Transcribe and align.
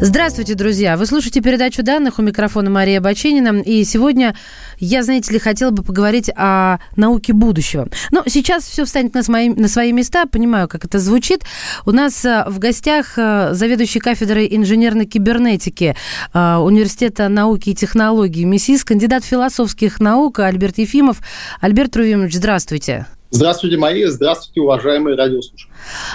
Здравствуйте, 0.00 0.54
друзья! 0.54 0.96
Вы 0.96 1.06
слушаете 1.06 1.40
передачу 1.40 1.82
данных 1.82 2.20
у 2.20 2.22
микрофона 2.22 2.70
Мария 2.70 3.00
Баченина. 3.00 3.60
И 3.62 3.82
сегодня 3.82 4.36
я, 4.78 5.02
знаете 5.02 5.32
ли, 5.32 5.40
хотела 5.40 5.72
бы 5.72 5.82
поговорить 5.82 6.30
о 6.36 6.78
науке 6.94 7.32
будущего. 7.32 7.88
Но 8.12 8.22
сейчас 8.28 8.62
все 8.62 8.84
встанет 8.84 9.14
на 9.14 9.24
свои, 9.24 9.48
на 9.48 9.66
свои 9.66 9.90
места. 9.90 10.26
Понимаю, 10.26 10.68
как 10.68 10.84
это 10.84 11.00
звучит. 11.00 11.42
У 11.84 11.90
нас 11.90 12.24
э, 12.24 12.44
в 12.46 12.60
гостях 12.60 13.14
э, 13.18 13.48
заведующий 13.54 13.98
кафедрой 13.98 14.46
инженерной 14.48 15.04
кибернетики 15.04 15.96
э, 16.32 16.56
Университета 16.56 17.28
науки 17.28 17.70
и 17.70 17.74
технологий 17.74 18.44
МИСИС, 18.44 18.84
кандидат 18.84 19.24
философских 19.24 19.98
наук 19.98 20.38
Альберт 20.38 20.78
Ефимов. 20.78 21.18
Альберт 21.60 21.96
Рувимович, 21.96 22.34
здравствуйте. 22.34 23.06
Здравствуйте, 23.30 23.76
Мария. 23.76 24.10
Здравствуйте, 24.10 24.60
уважаемые 24.60 25.16
радиослушатели. 25.16 25.68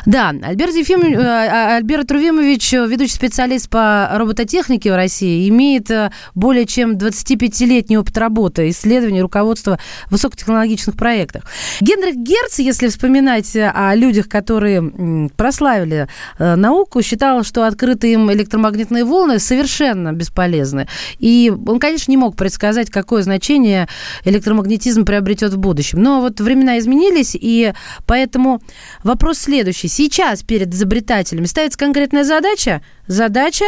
Да, 0.06 0.30
Альберт, 0.30 0.76
Ефим, 0.76 1.02
э, 1.02 1.24
а, 1.24 1.78
Альберт 1.78 2.12
Рувимович, 2.12 2.74
ведущий 2.74 3.14
специалист 3.14 3.70
по 3.70 4.10
робототехнике 4.14 4.92
в 4.92 4.96
России, 4.96 5.48
имеет 5.50 5.90
э, 5.92 6.12
более 6.36 6.66
чем 6.66 6.98
25-летний 6.98 7.98
опыт 7.98 8.18
работы, 8.18 8.70
исследований, 8.70 9.22
руководства 9.22 9.80
в 10.08 10.12
высокотехнологичных 10.12 10.96
проектах. 10.96 11.44
Генрих 11.82 12.16
Герц, 12.16 12.60
если 12.60 12.88
вспоминать 12.88 13.56
о 13.56 13.96
людях, 13.96 14.30
которые 14.30 15.30
прославили 15.36 16.08
э, 16.38 16.56
науку, 16.56 17.02
считал, 17.02 17.44
что 17.44 17.66
открытые 17.66 18.14
им 18.14 18.32
электромагнитные 18.32 19.06
волны 19.06 19.40
совершенно 19.40 20.14
бесполезны. 20.14 20.88
И 21.20 21.52
он, 21.68 21.80
конечно, 21.80 22.12
не 22.12 22.18
мог 22.18 22.36
предсказать, 22.36 22.90
какое 22.90 23.24
значение 23.24 23.88
электромагнетизм 24.26 25.06
приобретет 25.06 25.54
в 25.54 25.58
будущем. 25.58 26.02
Но 26.02 26.22
вот 26.22 26.40
времена 26.40 26.80
изменились, 26.80 27.36
и 27.40 27.74
поэтому 28.06 28.62
вопрос 29.04 29.40
следующий. 29.54 29.88
Сейчас 29.88 30.42
перед 30.42 30.74
изобретателями 30.74 31.46
ставится 31.46 31.78
конкретная 31.78 32.24
задача. 32.24 32.82
Задача 33.06 33.66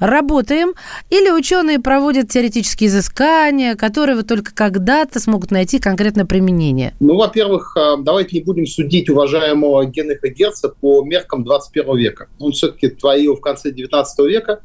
работаем, 0.00 0.72
или 1.10 1.30
ученые 1.30 1.78
проводят 1.78 2.28
теоретические 2.28 2.88
изыскания, 2.88 3.76
которые 3.76 4.16
вот 4.16 4.26
только 4.26 4.54
когда-то 4.54 5.20
смогут 5.20 5.50
найти 5.50 5.78
конкретное 5.78 6.24
применение? 6.24 6.94
Ну, 6.98 7.16
во-первых, 7.16 7.76
э, 7.76 7.96
давайте 8.00 8.36
не 8.38 8.42
будем 8.42 8.66
судить 8.66 9.08
уважаемого 9.08 9.84
Генриха 9.84 10.28
Герца 10.28 10.70
по 10.80 11.04
меркам 11.04 11.44
21 11.44 11.96
века. 11.96 12.28
Он 12.38 12.52
все-таки 12.52 12.88
творил 12.88 13.36
в 13.36 13.40
конце 13.40 13.70
19 13.70 14.26
века. 14.26 14.60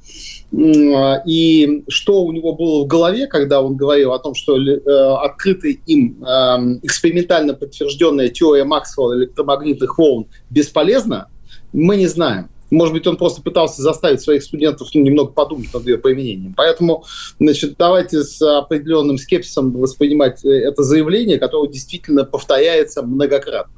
И 1.26 1.84
что 1.88 2.24
у 2.24 2.32
него 2.32 2.54
было 2.54 2.84
в 2.84 2.88
голове, 2.88 3.28
когда 3.28 3.62
он 3.62 3.76
говорил 3.76 4.14
о 4.14 4.20
том, 4.20 4.34
что 4.36 4.58
э, 4.58 4.80
открытая 5.24 5.74
им 5.86 6.24
эм, 6.24 6.80
экспериментально 6.82 7.54
подтвержденная 7.54 8.30
теория 8.30 8.64
Максвелла 8.64 9.18
электромагнитных 9.18 9.98
волн 9.98 10.28
бесполезна, 10.50 11.28
мы 11.74 11.98
не 11.98 12.08
знаем. 12.08 12.50
Может 12.72 12.94
быть, 12.94 13.06
он 13.06 13.18
просто 13.18 13.42
пытался 13.42 13.82
заставить 13.82 14.22
своих 14.22 14.44
студентов 14.44 14.90
ну, 14.94 15.02
немного 15.02 15.32
подумать 15.32 15.74
над 15.74 15.86
ее 15.86 15.98
применением. 15.98 16.54
Поэтому, 16.56 17.04
значит, 17.40 17.76
давайте 17.78 18.24
с 18.24 18.42
определенным 18.42 19.18
скепсисом 19.18 19.72
воспринимать 19.72 20.44
э, 20.44 20.50
это 20.50 20.82
заявление, 20.84 21.38
которое 21.38 21.72
действительно 21.72 22.24
повторяется 22.24 23.04
многократно. 23.04 23.74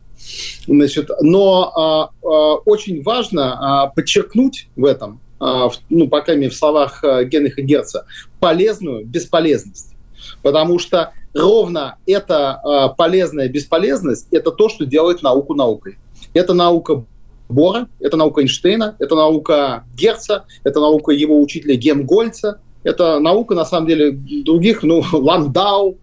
Значит, 0.67 1.09
но 1.21 1.71
а, 1.75 2.09
а, 2.23 2.55
очень 2.65 3.03
важно 3.03 3.83
а, 3.83 3.87
подчеркнуть 3.87 4.67
в 4.75 4.85
этом, 4.85 5.21
а, 5.39 5.69
в, 5.69 5.75
ну, 5.89 6.07
по 6.07 6.21
крайней 6.21 6.43
мере, 6.43 6.53
в 6.53 6.57
словах 6.57 7.03
а, 7.03 7.23
Генриха 7.23 7.61
Герца, 7.61 8.05
полезную 8.39 9.05
бесполезность. 9.05 9.93
Потому 10.41 10.79
что 10.79 11.13
ровно 11.33 11.97
эта 12.05 12.53
а, 12.53 12.89
полезная 12.89 13.47
бесполезность– 13.47 14.27
это 14.31 14.51
то, 14.51 14.69
что 14.69 14.85
делает 14.85 15.21
науку 15.21 15.53
наукой. 15.53 15.97
Это 16.33 16.53
наука 16.53 17.05
Бора, 17.49 17.87
это 17.99 18.17
наука 18.17 18.41
Эйнштейна, 18.41 18.95
это 18.99 19.15
наука 19.15 19.85
Герца, 19.95 20.45
это 20.63 20.79
наука 20.79 21.11
его 21.11 21.41
учителя 21.41 21.75
Гемгольца, 21.75 22.59
это 22.83 23.19
наука, 23.19 23.55
на 23.55 23.65
самом 23.65 23.87
деле, 23.87 24.11
других, 24.11 24.83
ну, 24.83 25.03
Ландау, 25.11 25.97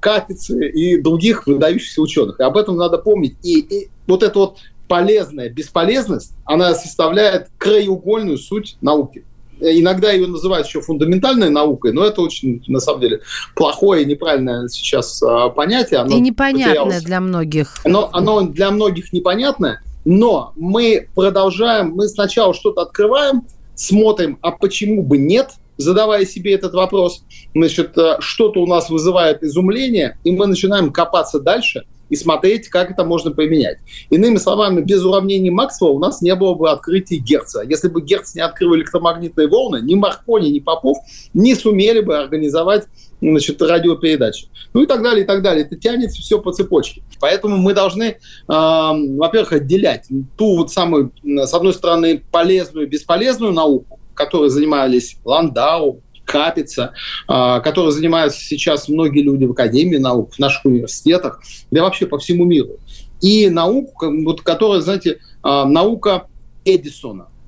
Капицы 0.00 0.68
и 0.68 1.00
других 1.00 1.46
выдающихся 1.46 2.02
ученых. 2.02 2.38
И 2.40 2.42
об 2.42 2.58
этом 2.58 2.76
надо 2.76 2.98
помнить. 2.98 3.36
И, 3.42 3.60
и 3.60 3.88
вот 4.06 4.22
эта 4.22 4.38
вот 4.38 4.58
полезная 4.86 5.48
бесполезность, 5.48 6.34
она 6.44 6.74
составляет 6.74 7.48
краеугольную 7.56 8.36
суть 8.36 8.76
науки. 8.82 9.24
Иногда 9.60 10.10
ее 10.10 10.26
называют 10.26 10.66
еще 10.66 10.80
фундаментальной 10.80 11.50
наукой, 11.50 11.92
но 11.92 12.04
это 12.04 12.22
очень, 12.22 12.62
на 12.66 12.80
самом 12.80 13.02
деле, 13.02 13.20
плохое 13.54 14.02
и 14.02 14.06
неправильное 14.06 14.68
сейчас 14.68 15.22
а, 15.22 15.50
понятие. 15.50 16.00
Оно 16.00 16.16
и 16.16 16.20
непонятное 16.20 16.68
потерялось. 16.68 17.02
для 17.02 17.20
многих. 17.20 17.76
Оно, 17.84 18.08
оно 18.12 18.42
для 18.42 18.70
многих 18.70 19.12
непонятное, 19.12 19.82
но 20.04 20.52
мы 20.56 21.08
продолжаем, 21.14 21.92
мы 21.92 22.08
сначала 22.08 22.54
что-то 22.54 22.82
открываем, 22.82 23.42
смотрим, 23.74 24.38
а 24.42 24.52
почему 24.52 25.02
бы 25.02 25.18
нет, 25.18 25.52
задавая 25.76 26.24
себе 26.26 26.54
этот 26.54 26.74
вопрос, 26.74 27.24
значит, 27.54 27.96
э, 27.96 28.16
что-то 28.20 28.60
у 28.60 28.66
нас 28.66 28.90
вызывает 28.90 29.42
изумление, 29.42 30.18
и 30.24 30.32
мы 30.32 30.46
начинаем 30.46 30.92
копаться 30.92 31.40
дальше 31.40 31.84
и 32.10 32.16
смотреть, 32.16 32.68
как 32.68 32.90
это 32.90 33.04
можно 33.04 33.30
поменять. 33.30 33.78
Иными 34.10 34.36
словами, 34.36 34.82
без 34.82 35.04
уравнений 35.04 35.50
Максвелла 35.50 35.92
у 35.92 35.98
нас 35.98 36.20
не 36.20 36.34
было 36.34 36.54
бы 36.54 36.70
открытия 36.70 37.16
Герца. 37.16 37.62
Если 37.62 37.88
бы 37.88 38.02
Герц 38.02 38.34
не 38.34 38.42
открыл 38.42 38.74
электромагнитные 38.74 39.48
волны, 39.48 39.80
ни 39.82 39.94
Маркони, 39.94 40.50
ни 40.50 40.58
Попов 40.58 40.98
не 41.32 41.54
сумели 41.54 42.00
бы 42.00 42.18
организовать 42.18 42.84
значит, 43.20 43.62
радиопередачи. 43.62 44.48
Ну 44.72 44.82
и 44.82 44.86
так 44.86 45.02
далее, 45.02 45.24
и 45.24 45.26
так 45.26 45.42
далее. 45.42 45.64
Это 45.64 45.76
тянется 45.76 46.20
все 46.20 46.40
по 46.40 46.52
цепочке. 46.52 47.02
Поэтому 47.20 47.56
мы 47.56 47.74
должны, 47.74 48.04
э, 48.04 48.16
во-первых, 48.48 49.52
отделять 49.52 50.08
ту 50.36 50.56
вот 50.56 50.72
самую, 50.72 51.12
с 51.24 51.54
одной 51.54 51.74
стороны, 51.74 52.22
полезную 52.30 52.86
и 52.86 52.90
бесполезную 52.90 53.52
науку, 53.52 54.00
которой 54.14 54.50
занимались 54.50 55.16
Ландау, 55.24 56.02
Капица, 56.30 56.92
которой 57.26 57.90
занимаются 57.90 58.40
сейчас 58.40 58.88
многие 58.88 59.22
люди 59.22 59.44
в 59.44 59.52
Академии 59.52 59.96
наук, 59.96 60.34
в 60.34 60.38
наших 60.38 60.64
университетах, 60.64 61.42
да 61.70 61.82
вообще 61.82 62.06
по 62.06 62.18
всему 62.18 62.44
миру. 62.44 62.78
И 63.20 63.50
науку, 63.50 64.06
вот, 64.24 64.40
которая, 64.42 64.80
знаете, 64.80 65.18
э, 65.44 65.64
наука 65.64 66.26
Эдисона– 66.64 67.28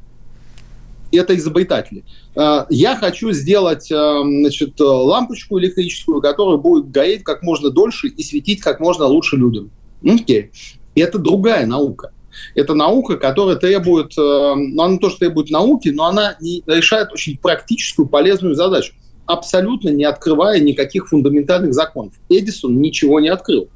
это 1.18 1.36
изобретатели. 1.36 2.04
А, 2.34 2.66
я 2.70 2.96
хочу 2.96 3.32
сделать 3.32 3.90
а, 3.92 4.22
значит, 4.22 4.78
лампочку 4.80 5.58
электрическую, 5.58 6.20
которая 6.20 6.56
будет 6.56 6.90
гореть 6.90 7.22
как 7.22 7.42
можно 7.42 7.70
дольше 7.70 8.08
и 8.08 8.22
светить 8.22 8.60
как 8.60 8.80
можно 8.80 9.04
лучше 9.04 9.36
людям. 9.36 9.70
Окей. 10.04 10.50
И 10.94 11.00
это 11.00 11.18
другая 11.18 11.66
наука. 11.66 12.12
Это 12.54 12.74
наука, 12.74 13.16
которая 13.16 13.56
требует, 13.56 14.12
а, 14.18 14.54
ну, 14.54 14.82
она 14.82 14.98
тоже 14.98 15.18
требует 15.18 15.50
науки, 15.50 15.88
но 15.88 16.06
она 16.06 16.36
решает 16.40 17.12
очень 17.12 17.38
практическую, 17.38 18.08
полезную 18.08 18.54
задачу, 18.54 18.94
абсолютно 19.26 19.90
не 19.90 20.04
открывая 20.04 20.60
никаких 20.60 21.08
фундаментальных 21.08 21.74
законов. 21.74 22.14
Эдисон 22.28 22.80
ничего 22.80 23.20
не 23.20 23.28
открыл. 23.28 23.68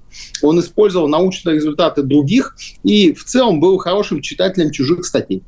Он 0.43 0.59
использовал 0.61 1.09
научные 1.09 1.57
результаты 1.57 2.03
других 2.03 2.57
и 2.83 3.13
в 3.13 3.25
целом 3.25 3.61
был 3.61 3.79
хорошим 3.79 4.21
читателем 4.23 4.71
чужих 4.71 5.05
статей. 5.05 5.43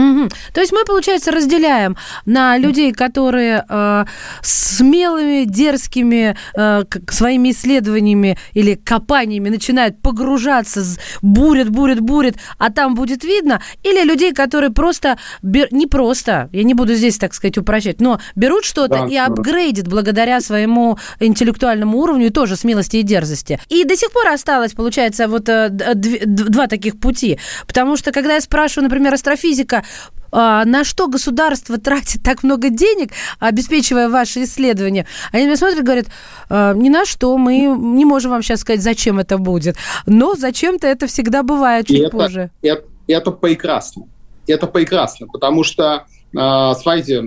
Угу. 0.00 0.28
То 0.54 0.60
есть 0.60 0.72
мы, 0.72 0.84
получается, 0.84 1.30
разделяем 1.30 1.96
на 2.24 2.56
людей, 2.56 2.92
которые 2.92 3.64
э, 3.68 4.04
смелыми, 4.42 5.44
дерзкими 5.44 6.36
э, 6.56 6.82
своими 7.10 7.50
исследованиями 7.50 8.38
или 8.54 8.74
копаниями 8.74 9.50
начинают 9.50 10.00
погружаться, 10.00 10.82
бурят, 11.20 11.68
бурят, 11.68 12.00
бурят, 12.00 12.36
а 12.58 12.70
там 12.70 12.94
будет 12.94 13.24
видно, 13.24 13.60
или 13.82 14.02
людей, 14.04 14.32
которые 14.32 14.70
просто, 14.70 15.18
бер... 15.42 15.68
не 15.70 15.86
просто, 15.86 16.48
я 16.52 16.62
не 16.62 16.74
буду 16.74 16.94
здесь, 16.94 17.18
так 17.18 17.34
сказать, 17.34 17.58
упрощать, 17.58 18.00
но 18.00 18.20
берут 18.36 18.64
что-то 18.64 19.00
да, 19.00 19.06
и 19.06 19.16
апгрейдят 19.16 19.88
благодаря 19.88 20.40
своему 20.40 20.98
интеллектуальному 21.18 21.98
уровню 21.98 22.26
и 22.26 22.30
тоже 22.30 22.56
смелости 22.56 22.96
и 22.96 23.02
дерзости. 23.02 23.60
И 23.68 23.84
до 23.84 23.96
сих 23.96 24.10
пор 24.12 24.28
осталось, 24.28 24.72
получается, 24.72 25.28
вот 25.28 25.48
э, 25.48 25.68
два 25.70 26.66
таких 26.68 26.98
пути, 26.98 27.38
потому 27.66 27.96
что, 27.96 28.12
когда 28.12 28.34
я 28.34 28.40
спрашиваю, 28.40 28.84
например, 28.84 29.12
астрофизика, 29.12 29.84
на 30.32 30.84
что 30.84 31.08
государство 31.08 31.78
тратит 31.78 32.22
так 32.22 32.42
много 32.44 32.70
денег, 32.70 33.10
обеспечивая 33.40 34.08
ваши 34.08 34.44
исследования? 34.44 35.06
Они 35.32 35.46
меня 35.46 35.56
смотрят 35.56 35.80
и 35.80 35.82
говорят, 35.82 36.06
«А, 36.48 36.72
ни 36.74 36.88
на 36.88 37.04
что, 37.04 37.36
мы 37.36 37.58
не 37.58 38.04
можем 38.04 38.30
вам 38.30 38.42
сейчас 38.42 38.60
сказать, 38.60 38.80
зачем 38.80 39.18
это 39.18 39.38
будет. 39.38 39.76
Но 40.06 40.34
зачем-то 40.34 40.86
это 40.86 41.06
всегда 41.08 41.42
бывает 41.42 41.88
чуть 41.88 41.98
и 41.98 42.02
это, 42.02 42.16
позже. 42.16 42.50
Это, 42.62 42.84
это 43.08 43.30
прекрасно. 43.32 44.04
Это 44.46 44.66
прекрасно, 44.66 45.26
потому 45.26 45.64
что 45.64 46.06
а, 46.36 46.74
смотрите, 46.74 47.22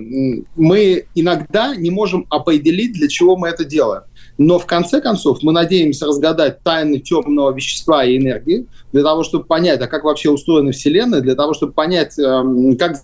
мы 0.56 1.06
иногда 1.14 1.76
не 1.76 1.90
можем 1.90 2.26
определить, 2.30 2.94
для 2.94 3.08
чего 3.08 3.36
мы 3.36 3.48
это 3.48 3.64
делаем. 3.64 4.04
Но 4.36 4.58
в 4.58 4.66
конце 4.66 5.00
концов 5.00 5.42
мы 5.42 5.52
надеемся 5.52 6.06
разгадать 6.06 6.62
тайны 6.62 6.98
темного 6.98 7.52
вещества 7.54 8.04
и 8.04 8.16
энергии 8.16 8.66
для 8.92 9.02
того, 9.02 9.22
чтобы 9.22 9.44
понять, 9.44 9.80
а 9.80 9.86
как 9.86 10.04
вообще 10.04 10.30
устроена 10.30 10.72
Вселенная, 10.72 11.20
для 11.20 11.34
того, 11.34 11.54
чтобы 11.54 11.72
понять, 11.72 12.18
эм, 12.18 12.76
как 12.76 12.96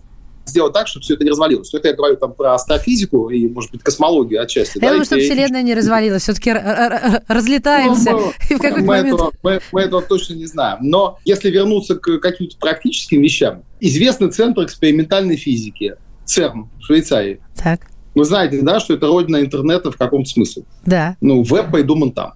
сделать 0.47 0.73
так, 0.73 0.89
чтобы 0.89 1.05
все 1.05 1.15
это 1.15 1.25
не 1.25 1.31
развалилось. 1.31 1.73
Это 1.73 1.89
я 1.89 1.95
говорю 1.95 2.17
там 2.17 2.33
про 2.33 2.55
астрофизику 2.55 3.31
и, 3.31 3.49
может 3.49 3.71
быть, 3.71 3.83
космологию 3.83 4.43
отчасти. 4.43 4.79
Я 4.79 4.81
да, 4.81 4.89
думаю, 4.89 5.05
чтобы 5.05 5.23
Вселенная 5.23 5.63
не 5.63 5.75
развалилась. 5.75 6.23
Все-таки 6.23 6.53
разлетаемся. 6.53 8.11
Ну, 8.11 8.19
мы, 8.19 8.33
и 8.51 8.55
в 8.55 8.63
мы, 8.63 8.83
момент... 8.83 9.15
этого, 9.15 9.33
мы, 9.43 9.61
мы 9.73 9.81
этого 9.83 10.03
точно 10.03 10.35
не 10.35 10.47
знаем. 10.47 10.79
Но 10.81 11.19
если 11.25 11.51
вернуться 11.51 11.95
к 11.95 12.19
каким-то 12.19 12.57
практическим 12.59 13.23
вещам, 13.23 13.63
известный 13.81 14.31
центр 14.31 14.65
экспериментальной 14.65 15.37
физики, 15.37 15.97
ЦЕРН 16.25 16.69
в 16.79 16.85
Швейцарии. 16.85 17.41
Так. 17.57 17.90
Вы 18.21 18.27
знаете, 18.27 18.61
да, 18.61 18.81
что 18.81 18.93
это 18.93 19.07
родина 19.07 19.41
интернета 19.41 19.91
в 19.91 19.97
каком-то 19.97 20.29
смысле. 20.29 20.65
Да. 20.85 21.17
Ну, 21.23 21.43
веб 21.43 21.71
пойду 21.71 21.97
там. 22.13 22.35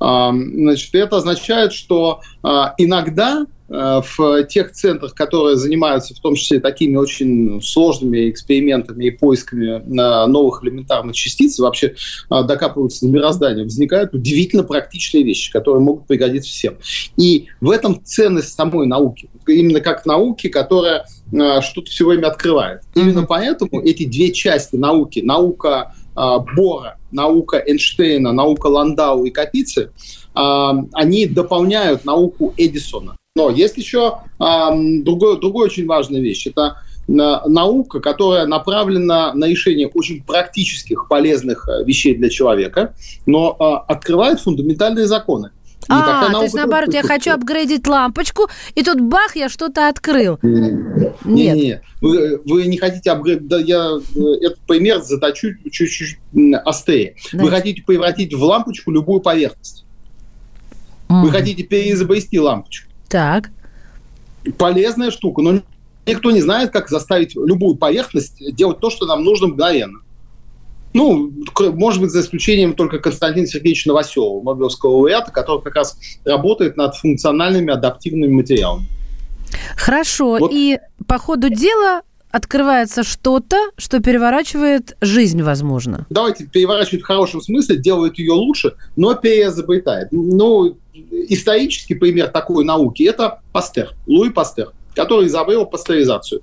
Значит, 0.00 0.92
это 0.96 1.18
означает, 1.18 1.72
что 1.72 2.20
а, 2.42 2.74
иногда 2.78 3.46
в 3.70 4.44
тех 4.44 4.72
центрах, 4.72 5.14
которые 5.14 5.56
занимаются 5.56 6.12
в 6.12 6.18
том 6.18 6.34
числе 6.34 6.58
такими 6.58 6.96
очень 6.96 7.62
сложными 7.62 8.28
экспериментами 8.28 9.04
и 9.04 9.10
поисками 9.10 9.80
новых 9.86 10.64
элементарных 10.64 11.14
частиц, 11.14 11.58
вообще 11.60 11.94
э, 12.30 12.42
докапываются 12.44 13.06
до 13.06 13.12
мироздания, 13.12 13.62
возникают 13.62 14.12
удивительно 14.12 14.64
практичные 14.64 15.22
вещи, 15.22 15.52
которые 15.52 15.82
могут 15.82 16.08
пригодиться 16.08 16.50
всем. 16.50 16.78
И 17.16 17.46
в 17.60 17.70
этом 17.70 18.04
ценность 18.04 18.54
самой 18.54 18.86
науки. 18.86 19.30
Именно 19.46 19.80
как 19.80 20.04
науки, 20.04 20.48
которая 20.48 21.06
э, 21.32 21.60
что-то 21.60 21.90
все 21.90 22.06
время 22.06 22.26
открывает. 22.26 22.82
Именно 22.96 23.22
поэтому 23.24 23.80
эти 23.82 24.04
две 24.04 24.32
части 24.32 24.76
науки, 24.76 25.20
наука 25.20 25.94
Бора, 26.14 26.98
наука 27.12 27.62
Эйнштейна, 27.64 28.32
наука 28.32 28.66
Ландау 28.66 29.24
и 29.24 29.30
Капицы, 29.30 29.92
они 30.34 31.26
дополняют 31.26 32.04
науку 32.04 32.52
Эдисона. 32.58 33.16
Но 33.40 33.50
есть 33.50 33.76
еще 33.78 34.18
э, 34.38 34.44
другой, 35.02 35.40
другой 35.40 35.66
очень 35.66 35.86
важная 35.86 36.20
вещь. 36.20 36.46
Это 36.46 36.76
наука, 37.08 37.98
которая 37.98 38.46
направлена 38.46 39.34
на 39.34 39.46
решение 39.46 39.88
очень 39.88 40.22
практических, 40.22 41.08
полезных 41.08 41.68
э, 41.68 41.84
вещей 41.84 42.14
для 42.14 42.28
человека, 42.28 42.94
но 43.26 43.56
э, 43.58 43.92
открывает 43.92 44.40
фундаментальные 44.40 45.06
законы. 45.06 45.50
а, 45.88 46.30
то 46.32 46.42
есть 46.42 46.54
наоборот, 46.54 46.94
я 46.94 47.02
хочу 47.02 47.32
апгрейдить 47.32 47.88
лампочку, 47.88 48.48
и 48.76 48.82
тут 48.84 49.00
бах, 49.00 49.34
я 49.34 49.48
что-то 49.48 49.88
открыл. 49.88 50.38
Нет. 50.42 51.16
Нет, 51.24 51.56
нет. 51.56 51.82
Вы, 52.00 52.40
вы 52.44 52.66
не 52.66 52.76
хотите 52.76 53.10
апгрейдить, 53.10 53.48
да, 53.48 53.58
я 53.58 53.90
э, 54.14 54.20
этот 54.42 54.60
пример 54.60 55.00
заточу 55.02 55.48
чуть-чуть 55.68 56.18
острее. 56.64 57.16
Да. 57.32 57.42
Вы 57.42 57.50
хотите 57.50 57.82
превратить 57.82 58.32
в 58.34 58.42
лампочку 58.42 58.92
любую 58.92 59.20
поверхность. 59.20 59.84
Mm. 61.08 61.22
Вы 61.22 61.30
хотите 61.30 61.64
переизобрести 61.64 62.38
лампочку. 62.38 62.89
Так. 63.10 63.50
Полезная 64.56 65.10
штука, 65.10 65.42
но 65.42 65.60
никто 66.06 66.30
не 66.30 66.40
знает, 66.40 66.70
как 66.70 66.88
заставить 66.88 67.34
любую 67.34 67.74
поверхность 67.74 68.36
делать 68.54 68.80
то, 68.80 68.88
что 68.88 69.04
нам 69.04 69.22
нужно 69.22 69.48
мгновенно. 69.48 69.98
Ну, 70.92 71.30
может 71.74 72.00
быть, 72.00 72.10
за 72.10 72.20
исключением 72.20 72.74
только 72.74 72.98
Константина 72.98 73.46
Сергеевича 73.46 73.88
Новоселова, 73.88 74.42
Нобелевского 74.42 74.90
лауреата, 74.90 75.30
который 75.30 75.62
как 75.62 75.76
раз 75.76 75.96
работает 76.24 76.76
над 76.76 76.96
функциональными 76.96 77.72
адаптивными 77.72 78.32
материалами. 78.32 78.86
Хорошо. 79.76 80.38
Вот. 80.38 80.50
И 80.52 80.78
по 81.06 81.18
ходу 81.18 81.48
дела 81.48 82.02
открывается 82.30 83.02
что-то, 83.02 83.56
что 83.76 84.00
переворачивает 84.00 84.96
жизнь, 85.00 85.42
возможно. 85.42 86.06
Давайте 86.10 86.46
переворачивает 86.46 87.02
в 87.02 87.06
хорошем 87.06 87.40
смысле, 87.40 87.76
делает 87.76 88.18
ее 88.18 88.32
лучше, 88.32 88.74
но 88.96 89.14
переизобретает. 89.14 90.08
Ну, 90.12 90.76
исторический 90.92 91.94
пример 91.94 92.28
такой 92.28 92.64
науки– 92.64 93.02
это 93.04 93.40
Пастер, 93.52 93.94
Луи 94.06 94.30
Пастер 94.30 94.72
который 94.94 95.26
изобрел 95.26 95.66
пастеризацию. 95.66 96.42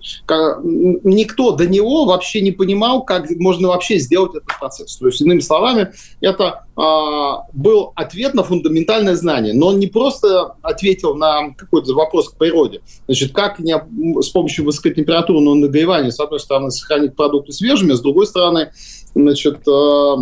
Никто 0.63 1.51
до 1.51 1.67
него 1.67 2.05
вообще 2.05 2.41
не 2.41 2.51
понимал, 2.51 3.03
как 3.03 3.29
можно 3.31 3.69
вообще 3.69 3.99
сделать 3.99 4.31
этот 4.35 4.57
процесс. 4.59 4.95
То 4.97 5.07
есть, 5.07 5.21
иными 5.21 5.41
словами, 5.41 5.91
это 6.21 6.65
э, 6.75 7.51
был 7.53 7.91
ответ 7.95 8.33
на 8.33 8.43
фундаментальное 8.43 9.15
знание. 9.15 9.53
Но 9.53 9.67
он 9.67 9.79
не 9.79 9.87
просто 9.87 10.55
ответил 10.61 11.15
на 11.15 11.53
какой-то 11.55 11.93
вопрос 11.93 12.29
к 12.29 12.37
природе. 12.37 12.81
Значит, 13.05 13.33
как 13.33 13.59
не, 13.59 13.75
с 14.21 14.29
помощью 14.29 14.65
высокотемпературного 14.65 15.55
нагревания, 15.55 16.11
с 16.11 16.19
одной 16.19 16.39
стороны, 16.39 16.71
сохранить 16.71 17.15
продукты 17.15 17.51
свежими, 17.51 17.93
с 17.93 18.01
другой 18.01 18.27
стороны, 18.27 18.71
значит, 19.13 19.67
э, 19.67 20.15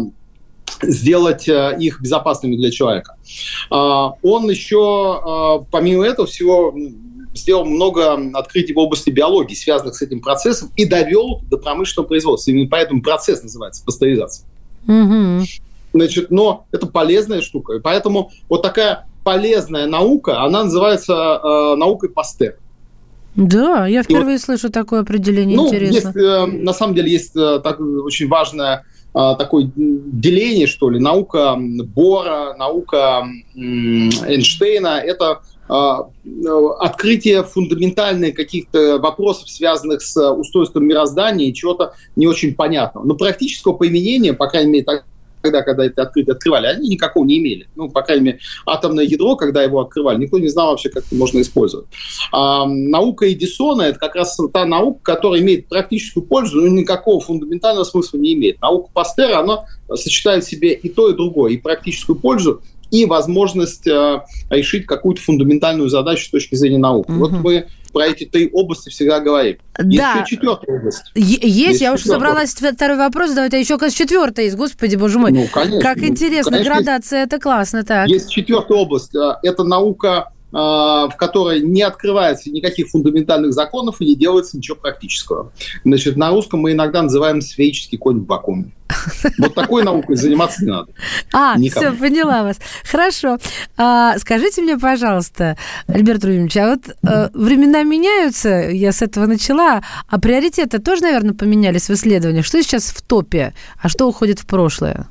сделать 0.82 1.48
э, 1.48 1.76
их 1.80 2.02
безопасными 2.02 2.56
для 2.56 2.72
человека. 2.72 3.18
Он 3.70 4.50
еще, 4.50 5.66
помимо 5.72 6.06
этого 6.06 6.28
всего, 6.28 6.74
сделал 7.34 7.66
много 7.66 8.18
открытий 8.34 8.74
в 8.74 8.78
области 8.78 9.10
биологии, 9.10 9.56
связанных 9.56 9.96
с 9.96 10.02
этим 10.02 10.22
процессом, 10.22 10.72
и 10.76 10.86
довел 10.86 11.42
до 11.50 11.58
промышленного 11.58 12.08
производства. 12.08 12.52
Именно 12.52 12.70
поэтому 12.70 13.02
процесс 13.02 13.44
называется 13.44 13.84
пастеризация. 13.86 14.48
Угу. 14.88 15.46
Значит, 15.94 16.32
но 16.32 16.66
это 16.72 16.88
полезная 16.88 17.42
штука. 17.42 17.74
И 17.74 17.80
поэтому 17.80 18.32
вот 18.50 18.62
такая 18.62 19.08
полезная 19.24 19.88
наука, 19.88 20.44
она 20.44 20.64
называется 20.64 21.14
э, 21.14 21.76
наукой 21.76 22.10
Пастер. 22.10 22.58
Да, 23.36 23.86
я 23.88 24.04
впервые 24.04 24.36
и 24.36 24.40
слышу 24.40 24.70
такое 24.70 25.02
определение, 25.02 25.58
ну, 25.58 25.68
интересно. 25.68 26.08
Есть, 26.08 26.18
э, 26.18 26.46
на 26.46 26.74
самом 26.74 26.96
деле 26.96 27.12
есть 27.12 27.36
э, 27.36 27.60
так, 27.64 27.80
очень 27.80 28.28
важное 28.30 28.78
э, 28.78 28.82
такое 29.16 29.72
деление, 29.76 30.68
что 30.68 30.90
ли, 30.90 31.00
наука 31.00 31.58
Бора, 31.58 32.54
наука 32.58 33.26
Эйнштейна, 33.56 35.00
это 35.00 35.40
а, 35.68 36.10
открытие 36.80 37.44
фундаментальных 37.44 38.36
каких-то 38.36 39.00
вопросов, 39.00 39.50
связанных 39.50 40.02
с 40.02 40.32
устройством 40.32 40.86
мироздания 40.86 41.48
и 41.48 41.54
чего-то 41.54 41.94
не 42.16 42.28
очень 42.28 42.54
понятного. 42.54 43.06
Но 43.06 43.16
практического 43.16 43.74
применения, 43.74 44.34
по 44.34 44.48
крайней 44.48 44.72
мере, 44.72 44.86
тогда, 45.46 45.62
когда 45.62 45.86
это 45.86 46.02
открытие 46.02 46.34
открывали, 46.34 46.68
они 46.68 46.90
никакого 46.90 47.26
не 47.26 47.38
имели. 47.38 47.68
Ну, 47.76 47.90
по 47.90 48.02
крайней 48.02 48.26
мере, 48.26 48.40
атомное 48.66 49.06
ядро, 49.06 49.36
когда 49.36 49.64
его 49.64 49.80
открывали, 49.80 50.18
никто 50.22 50.40
не 50.40 50.48
знал 50.48 50.70
вообще, 50.70 50.90
как 50.90 51.06
это 51.06 51.16
можно 51.16 51.40
использовать. 51.42 51.88
А, 52.32 52.66
наука 52.66 53.32
Эдисона– 53.32 53.82
это 53.84 54.00
как 54.00 54.16
раз 54.16 54.38
та 54.54 54.66
наука, 54.66 55.00
которая 55.04 55.42
имеет 55.42 55.68
практическую 55.68 56.26
пользу, 56.26 56.62
но 56.62 56.68
никакого 56.68 57.20
фундаментального 57.22 57.84
смысла 57.84 58.18
не 58.18 58.34
имеет. 58.34 58.62
Наука 58.62 58.90
Пастера, 58.94 59.40
она 59.40 59.66
сочетает 59.94 60.44
в 60.44 60.50
себе 60.50 60.74
и 60.74 60.90
то, 60.90 61.10
и 61.10 61.14
другое, 61.14 61.54
и 61.54 61.58
практическую 61.58 62.18
пользу, 62.18 62.62
и 62.92 63.06
возможность 63.06 63.88
э, 63.88 64.22
решить 64.50 64.86
какую-то 64.86 65.22
фундаментальную 65.22 65.90
задачу 65.90 66.26
с 66.26 66.30
точки 66.30 66.56
зрения 66.56 66.78
науки. 66.78 67.12
Угу. 67.12 67.20
Вот 67.20 67.32
мы 67.32 67.66
про 67.96 68.08
эти 68.08 68.26
три 68.26 68.50
области 68.52 68.90
всегда 68.90 69.22
говорим. 69.22 69.58
Есть 69.80 69.98
да. 69.98 70.16
еще 70.16 70.36
четвертая 70.36 70.78
область. 70.78 71.04
Есть, 71.16 71.44
есть 71.46 71.82
я 71.82 71.94
уже 71.94 72.04
собралась 72.04 72.54
второй 72.54 72.98
вопрос 72.98 73.30
задавать, 73.30 73.54
а 73.54 73.58
еще, 73.58 73.78
кажется, 73.78 74.04
четвертая 74.04 74.44
есть. 74.44 74.58
Господи, 74.58 74.98
боже 74.98 75.18
мой. 75.18 75.32
Ну, 75.32 75.48
конечно. 75.48 75.80
Как 75.80 76.00
интересно, 76.00 76.52
конечно, 76.52 76.74
градация, 76.74 77.20
есть, 77.22 77.28
это 77.28 77.42
классно. 77.42 77.86
Так. 77.86 78.10
Есть 78.10 78.30
четвертая 78.30 78.78
область. 78.78 79.16
Э, 79.16 79.36
это 79.44 79.64
наука 79.64 80.18
а, 80.18 80.34
в 80.52 81.14
которой 81.18 81.62
не 81.62 81.82
открывается 81.82 82.50
никаких 82.50 82.88
фундаментальных 82.88 83.52
законов 83.54 84.00
и 84.00 84.06
не 84.06 84.16
делается 84.16 84.56
ничего 84.58 84.78
практического. 84.78 85.52
Значит, 85.84 86.16
на 86.16 86.30
русском 86.30 86.62
мы 86.62 86.72
иногда 86.72 87.02
называем 87.02 87.42
сферический 87.42 87.98
конь 87.98 88.22
в 88.22 88.26
вакууме. 88.26 88.72
Вот 89.38 89.54
такой 89.54 89.84
наукой 89.84 90.16
заниматься 90.16 90.64
не 90.64 90.72
надо. 90.72 90.92
А, 91.34 91.58
Никому. 91.58 91.88
все, 91.88 92.00
поняла 92.00 92.44
вас. 92.44 92.58
Хорошо. 92.84 93.38
А, 93.78 94.18
скажите 94.20 94.62
мне, 94.62 94.78
пожалуйста, 94.78 95.58
Альберт 95.88 96.24
Рубинович, 96.24 96.58
а 96.58 96.70
вот 96.70 96.96
а, 97.04 97.30
времена 97.34 97.84
меняются, 97.84 98.50
я 98.70 98.92
с 98.92 99.02
этого 99.02 99.26
начала, 99.26 99.82
а 100.08 100.20
приоритеты 100.20 100.80
тоже, 100.80 101.04
наверное, 101.04 101.34
поменялись 101.34 101.90
в 101.90 101.94
исследованиях. 101.94 102.46
Что 102.46 102.62
сейчас 102.62 102.86
в 102.86 103.02
топе, 103.02 103.54
а 103.82 103.90
что 103.90 104.08
уходит 104.08 104.40
в 104.40 104.46
прошлое? 104.46 105.08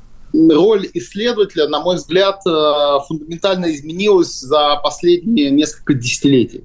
Роль 0.49 0.87
исследователя, 0.93 1.67
на 1.67 1.81
мой 1.81 1.95
взгляд, 1.95 2.41
э, 2.45 2.99
фундаментально 3.07 3.73
изменилась 3.73 4.39
за 4.39 4.79
последние 4.83 5.51
несколько 5.51 5.93
десятилетий. 5.93 6.63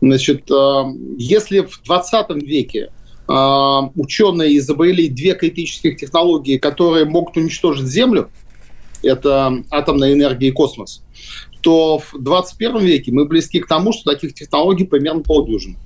Значит, 0.00 0.50
э, 0.50 0.82
если 1.18 1.60
в 1.60 1.82
20 1.84 2.30
веке 2.42 2.90
э, 3.28 3.32
ученые 3.94 4.58
изобрели 4.58 5.08
две 5.08 5.34
критических 5.34 5.96
технологии, 5.96 6.58
которые 6.58 7.04
могут 7.04 7.36
уничтожить 7.36 7.86
Землю, 7.86 8.30
это 9.02 9.62
атомная 9.70 10.12
энергия 10.12 10.48
и 10.48 10.52
космос, 10.52 11.02
то 11.60 11.98
в 11.98 12.14
21 12.18 12.78
веке 12.78 13.12
мы 13.12 13.26
близки 13.26 13.60
к 13.60 13.66
тому, 13.66 13.92
что 13.92 14.12
таких 14.12 14.34
технологий 14.34 14.84
примерно 14.84 15.22
полдюжины. 15.22 15.76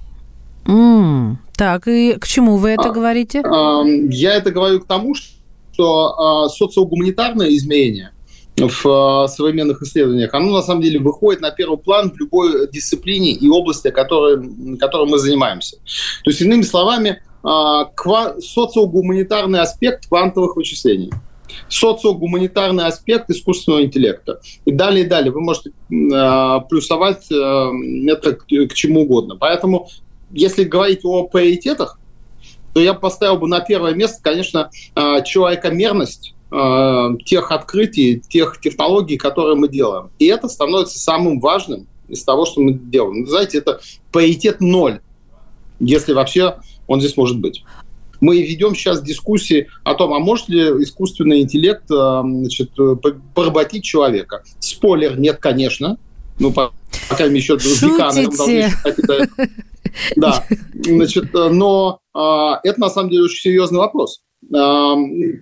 Mm, 0.67 1.37
так, 1.57 1.89
и 1.89 2.15
к 2.21 2.27
чему 2.27 2.57
вы 2.57 2.71
это 2.71 2.91
а, 2.91 2.93
говорите? 2.93 3.43
Я 3.43 4.35
это 4.35 4.51
говорю 4.51 4.81
к 4.81 4.87
тому, 4.87 5.15
что 5.15 5.40
что 5.81 6.47
э, 6.47 6.49
социогуманитарное 6.51 7.49
измерение 7.57 8.13
в 8.57 9.25
э, 9.25 9.29
современных 9.29 9.83
исследованиях, 9.83 10.35
оно 10.35 10.53
на 10.53 10.63
самом 10.63 10.83
деле 10.83 10.99
выходит 10.99 11.41
на 11.41 11.51
первый 11.51 11.79
план 11.79 12.11
в 12.11 12.19
любой 12.19 12.69
дисциплине 12.71 13.33
и 13.33 13.49
области, 13.49 13.91
которой, 13.91 14.77
которой 14.79 15.09
мы 15.09 15.19
занимаемся. 15.19 15.79
То 16.25 16.31
есть, 16.31 16.43
иными 16.43 16.63
словами, 16.63 17.23
социогуманитарный 17.43 19.61
аспект 19.61 20.09
квантовых 20.09 20.57
вычислений 20.57 21.11
социогуманитарный 21.69 22.87
аспект 22.87 23.29
искусственного 23.29 23.83
интеллекта. 23.83 24.41
И 24.67 24.73
далее, 24.73 25.05
и 25.05 25.09
далее. 25.09 25.33
Вы 25.33 25.41
можете 25.41 25.71
э, 25.71 25.73
плюсовать 26.69 27.29
э, 27.33 27.71
это 28.07 28.35
к, 28.35 28.45
к 28.45 28.75
чему 28.75 29.03
угодно. 29.03 29.37
Поэтому, 29.37 29.89
если 30.31 30.63
говорить 30.63 31.01
о 31.03 31.27
приоритетах, 31.27 32.00
то 32.73 32.81
я 32.81 32.95
поставил 32.95 33.37
бы 33.37 33.49
на 33.49 33.61
первое 33.61 33.95
место, 33.95 34.21
конечно, 34.23 34.71
э, 34.95 35.25
человекомерность 35.25 36.35
э, 36.51 37.09
тех 37.25 37.51
открытий, 37.51 38.23
тех 38.29 38.61
технологий, 38.61 39.17
которые 39.17 39.57
мы 39.57 39.69
делаем. 39.69 40.11
И 40.19 40.27
это 40.27 40.49
становится 40.49 40.99
самым 40.99 41.41
важным 41.41 41.87
из 42.09 42.23
того, 42.25 42.47
что 42.47 42.61
мы 42.61 42.73
делаем. 42.73 43.27
Знаете, 43.27 43.59
это 43.59 43.81
приоритет 44.13 44.61
ноль, 44.61 45.01
если 45.79 46.13
вообще 46.13 46.57
он 46.87 47.01
здесь 47.01 47.17
может 47.17 47.39
быть. 47.39 47.65
Мы 48.21 48.43
ведем 48.43 48.75
сейчас 48.75 49.03
дискуссии 49.03 49.69
о 49.83 49.95
том, 49.95 50.13
а 50.13 50.19
может 50.19 50.49
ли 50.51 50.61
искусственный 50.83 51.41
интеллект 51.41 51.91
э, 51.91 52.21
значит, 52.23 52.71
поработить 53.35 53.85
человека. 53.85 54.43
Спойлер, 54.59 55.19
нет, 55.19 55.39
конечно. 55.39 55.99
Ну, 56.39 56.53
по, 56.53 56.73
по 57.09 57.17
крайней 57.17 57.35
мере, 57.35 57.45
еще 57.45 57.57
века, 57.57 58.13
наверное, 58.15 58.71
Да, 60.17 60.45
значит, 60.75 61.33
но 61.33 62.01
а, 62.15 62.61
это 62.63 62.81
на 62.81 62.91
самом 62.91 63.11
деле 63.11 63.25
очень 63.25 63.41
серьезный 63.41 63.79
вопрос. 63.79 64.21
А, 64.55 64.97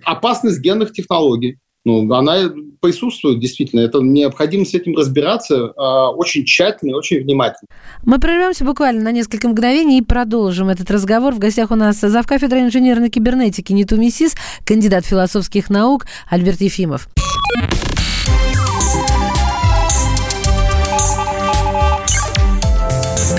опасность 0.05 0.59
генных 0.59 0.93
технологий 0.93 1.57
ну, 1.85 2.13
она 2.13 2.51
присутствует 2.81 3.39
действительно. 3.39 3.79
Это 3.81 3.99
необходимо 3.99 4.65
с 4.65 4.73
этим 4.73 4.95
разбираться 4.95 5.55
э, 5.55 5.81
очень 6.15 6.45
тщательно 6.45 6.91
и 6.91 6.93
очень 6.93 7.21
внимательно. 7.21 7.67
Мы 8.03 8.19
прервемся 8.19 8.65
буквально 8.65 9.01
на 9.01 9.11
несколько 9.11 9.47
мгновений 9.47 9.99
и 9.99 10.01
продолжим 10.03 10.69
этот 10.69 10.91
разговор. 10.91 11.33
В 11.33 11.39
гостях 11.39 11.71
у 11.71 11.75
нас 11.75 11.99
завкафедра 11.99 12.59
инженерной 12.59 13.09
кибернетики 13.09 13.71
НИТУ 13.71 13.95
МИСИС, 13.97 14.35
кандидат 14.65 15.05
философских 15.05 15.69
наук 15.69 16.05
Альберт 16.29 16.61
Ефимов. 16.61 17.07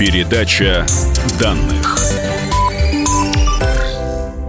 Передача 0.01 0.83
данных. 1.39 1.95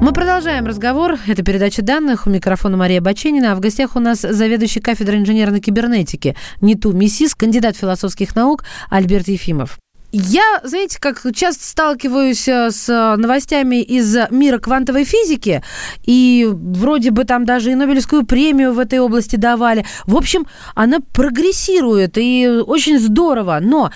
Мы 0.00 0.12
продолжаем 0.14 0.64
разговор. 0.64 1.18
Это 1.26 1.44
передача 1.44 1.82
данных. 1.82 2.26
У 2.26 2.30
микрофона 2.30 2.78
Мария 2.78 3.02
Баченина. 3.02 3.52
А 3.52 3.54
в 3.54 3.60
гостях 3.60 3.94
у 3.94 4.00
нас 4.00 4.22
заведующий 4.22 4.80
кафедрой 4.80 5.18
инженерной 5.18 5.60
кибернетики 5.60 6.36
НИТУ 6.62 6.92
МИСИС, 6.92 7.34
кандидат 7.34 7.76
философских 7.76 8.34
наук 8.34 8.64
Альберт 8.88 9.28
Ефимов. 9.28 9.78
Я, 10.10 10.62
знаете, 10.64 10.98
как 10.98 11.22
часто 11.34 11.66
сталкиваюсь 11.66 12.48
э, 12.48 12.70
с 12.70 13.16
новостями 13.18 13.82
из 13.82 14.16
мира 14.30 14.58
квантовой 14.58 15.04
физики, 15.04 15.62
и 16.04 16.48
вроде 16.50 17.10
бы 17.10 17.24
там 17.24 17.44
даже 17.44 17.72
и 17.72 17.74
Нобелевскую 17.74 18.24
премию 18.24 18.72
в 18.72 18.78
этой 18.78 19.00
области 19.00 19.36
давали. 19.36 19.84
В 20.06 20.16
общем, 20.16 20.46
она 20.74 21.00
прогрессирует, 21.12 22.16
и 22.16 22.62
очень 22.66 22.98
здорово. 22.98 23.58
Но 23.60 23.90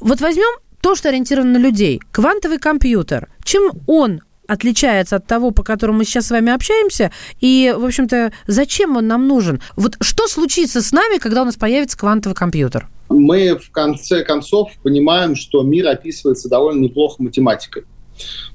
вот 0.00 0.22
возьмем 0.22 0.52
то, 0.82 0.94
что 0.94 1.08
ориентировано 1.08 1.58
на 1.58 1.62
людей. 1.62 2.02
Квантовый 2.10 2.58
компьютер. 2.58 3.30
Чем 3.44 3.70
он 3.86 4.20
отличается 4.46 5.16
от 5.16 5.26
того, 5.26 5.52
по 5.52 5.62
которому 5.62 5.98
мы 5.98 6.04
сейчас 6.04 6.26
с 6.26 6.30
вами 6.30 6.52
общаемся, 6.52 7.10
и, 7.40 7.74
в 7.76 7.84
общем-то, 7.84 8.32
зачем 8.46 8.96
он 8.96 9.06
нам 9.06 9.26
нужен? 9.26 9.62
Вот 9.76 9.96
что 10.00 10.26
случится 10.26 10.82
с 10.82 10.92
нами, 10.92 11.18
когда 11.18 11.42
у 11.42 11.44
нас 11.44 11.56
появится 11.56 11.96
квантовый 11.96 12.34
компьютер? 12.34 12.88
Мы, 13.08 13.56
в 13.56 13.70
конце 13.70 14.24
концов, 14.24 14.72
понимаем, 14.82 15.36
что 15.36 15.62
мир 15.62 15.86
описывается 15.86 16.48
довольно 16.48 16.80
неплохо 16.80 17.22
математикой. 17.22 17.84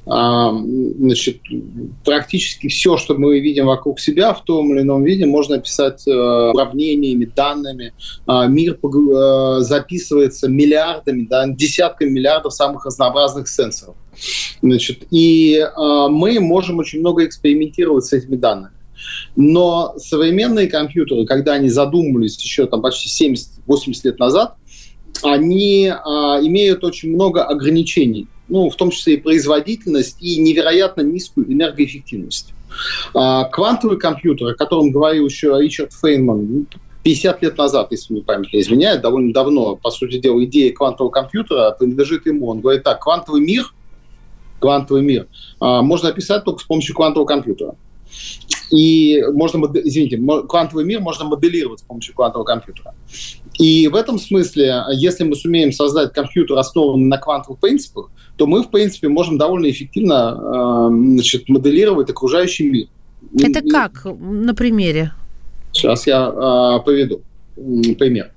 А, 0.10 0.54
значит, 0.54 1.42
практически 2.06 2.68
все, 2.70 2.98
что 2.98 3.16
мы 3.16 3.40
видим 3.40 3.66
вокруг 3.66 4.00
себя 4.00 4.34
в 4.34 4.44
том 4.44 4.74
или 4.74 4.82
ином 4.82 5.04
виде, 5.04 5.26
можно 5.26 5.56
описать 5.56 6.08
э, 6.08 6.12
уравнениями, 6.12 7.26
данными. 7.26 7.94
А, 8.26 8.48
мир 8.48 8.80
э, 8.82 9.58
записывается 9.62 10.48
миллиардами, 10.48 11.28
да, 11.30 11.46
десятками 11.48 12.10
миллиардов 12.10 12.54
самых 12.54 12.86
разнообразных 12.86 13.50
сенсоров. 13.50 13.96
Значит, 14.62 15.04
и 15.12 15.58
э, 15.58 16.08
мы 16.10 16.40
можем 16.40 16.80
очень 16.80 17.02
много 17.02 17.26
экспериментировать 17.26 18.06
с 18.06 18.14
этими 18.14 18.38
данными. 18.38 18.74
Но 19.36 19.94
современные 19.98 20.68
компьютеры, 20.68 21.26
когда 21.26 21.54
они 21.54 21.70
задумывались 21.70 22.42
еще 22.42 22.66
там 22.66 22.82
почти 22.82 23.30
70-80 23.30 23.94
лет 24.06 24.20
назад, 24.20 24.56
они 25.24 25.88
э, 25.88 25.92
имеют 25.94 26.84
очень 26.84 27.14
много 27.14 27.44
ограничений, 27.44 28.28
ну, 28.50 28.70
в 28.70 28.76
том 28.76 28.92
числе 28.92 29.16
и 29.16 29.18
производительность, 29.18 30.18
и 30.22 30.40
невероятно 30.40 31.02
низкую 31.02 31.52
энергоэффективность. 31.52 32.54
А, 33.14 33.46
квантовый 33.46 33.98
компьютер, 33.98 34.50
о 34.50 34.56
котором 34.56 34.92
говорил 34.92 35.26
еще 35.26 35.56
Ричард 35.60 35.94
Фейнман 35.94 36.68
50 37.04 37.42
лет 37.42 37.58
назад, 37.58 37.88
если 37.92 38.14
мне 38.14 38.22
память 38.22 38.54
не 38.54 38.62
изменяет, 38.62 39.02
довольно 39.02 39.34
давно, 39.34 39.76
по 39.76 39.92
сути 39.92 40.20
дела, 40.20 40.44
идея 40.46 40.74
квантового 40.74 41.12
компьютера 41.12 41.72
принадлежит 41.72 42.26
ему. 42.26 42.48
Он 42.48 42.60
говорит 42.60 42.84
так, 42.84 43.02
квантовый 43.02 43.42
мир 43.42 43.74
квантовый 44.60 45.04
мир, 45.04 45.28
а, 45.60 45.82
можно 45.82 46.10
описать 46.10 46.44
только 46.44 46.62
с 46.62 46.66
помощью 46.66 46.96
квантового 46.96 47.28
компьютера. 47.28 47.76
И 48.72 49.24
можно, 49.34 49.66
извините, 49.84 50.18
квантовый 50.48 50.86
мир 50.86 51.00
можно 51.00 51.26
моделировать 51.26 51.80
с 51.80 51.84
помощью 51.84 52.14
квантового 52.16 52.46
компьютера. 52.46 52.94
И 53.58 53.88
в 53.88 53.96
этом 53.96 54.20
смысле, 54.20 54.84
если 54.94 55.24
мы 55.24 55.36
сумеем 55.36 55.72
создать 55.72 56.14
компьютер, 56.14 56.58
основанный 56.58 57.06
на 57.06 57.18
квантовых 57.18 57.60
принципах, 57.60 58.10
то 58.36 58.46
мы, 58.46 58.64
в 58.64 58.70
принципе, 58.70 59.08
можем 59.08 59.38
довольно 59.38 59.70
эффективно 59.70 60.30
а, 60.30 60.90
значит, 60.90 61.50
моделировать 61.50 62.10
окружающий 62.10 62.70
мир. 62.70 62.88
Это 63.42 63.62
как 63.62 64.06
на 64.06 64.54
примере? 64.54 65.12
Сейчас 65.72 66.08
я 66.08 66.28
э, 66.28 66.86
поведу 66.86 67.22
пример. 67.56 68.32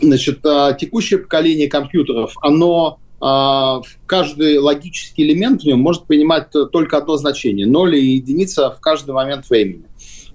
Значит, 0.00 0.44
э, 0.44 0.76
текущее 0.78 1.20
поколение 1.20 1.68
компьютеров, 1.68 2.34
оно 2.42 2.98
каждый 3.20 4.58
логический 4.58 5.24
элемент 5.24 5.62
в 5.62 5.66
нем 5.66 5.80
может 5.80 6.04
принимать 6.06 6.50
только 6.72 6.96
одно 6.96 7.16
значение– 7.18 7.66
ноль 7.68 7.96
и 7.96 8.14
единица 8.14 8.70
в 8.70 8.80
каждый 8.80 9.12
момент 9.12 9.48
времени. 9.50 9.84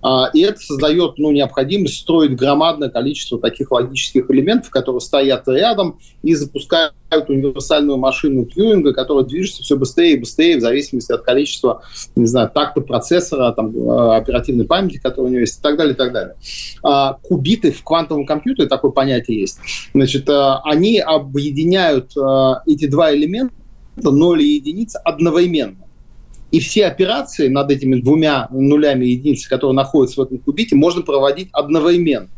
А, 0.08 0.30
и 0.32 0.42
это 0.42 0.60
создает 0.60 1.18
ну, 1.18 1.32
необходимость 1.32 2.02
строить 2.02 2.36
громадное 2.36 2.90
количество 2.90 3.40
таких 3.40 3.72
логических 3.72 4.30
элементов, 4.30 4.70
которые 4.70 5.02
стоят 5.02 5.48
рядом 5.48 5.98
и 6.22 6.36
запускают 6.36 6.94
универсальную 7.28 7.98
машину 7.98 8.46
Тьюринга, 8.46 8.94
которая 8.94 9.26
движется 9.26 9.64
все 9.64 9.76
быстрее 9.76 10.14
и 10.14 10.20
быстрее 10.20 10.58
в 10.58 10.62
зависимости 10.62 11.12
от 11.12 11.24
количества, 11.24 11.82
не 12.16 12.28
знаю, 12.28 12.52
такта 12.54 12.82
процессора, 12.82 13.52
там, 13.54 13.76
э, 13.76 14.16
оперативной 14.18 14.66
памяти, 14.66 15.00
которая 15.02 15.32
у 15.32 15.34
него 15.34 15.40
есть, 15.40 15.58
и 15.58 15.64
так 15.64 15.76
далее, 15.76 15.96
и 15.96 15.98
так 15.98 16.14
далее. 16.14 16.36
А, 16.84 17.14
кубиты 17.24 17.72
в 17.72 17.84
квантовом 17.84 18.28
компьютере, 18.28 18.68
такое 18.68 18.92
понятие 18.92 19.40
есть, 19.40 19.58
значит, 19.96 20.30
э, 20.30 20.52
они 20.66 21.00
объединяют 21.00 22.16
э, 22.16 22.54
эти 22.68 22.86
два 22.86 23.12
элемента, 23.12 23.56
ноль 23.96 24.44
и 24.44 24.54
единица, 24.54 25.00
одновременно. 25.00 25.85
И 26.56 26.62
все 26.62 26.86
операции 26.86 27.50
над 27.50 27.70
этими 27.70 28.00
двумя 28.00 28.48
нулями 28.50 29.08
единиц, 29.08 29.46
которые 29.46 29.76
находятся 29.76 30.22
в 30.22 30.24
этом 30.24 30.38
кубите, 30.38 30.74
можно 30.74 31.02
проводить 31.02 31.50
одновременно. 31.52 32.30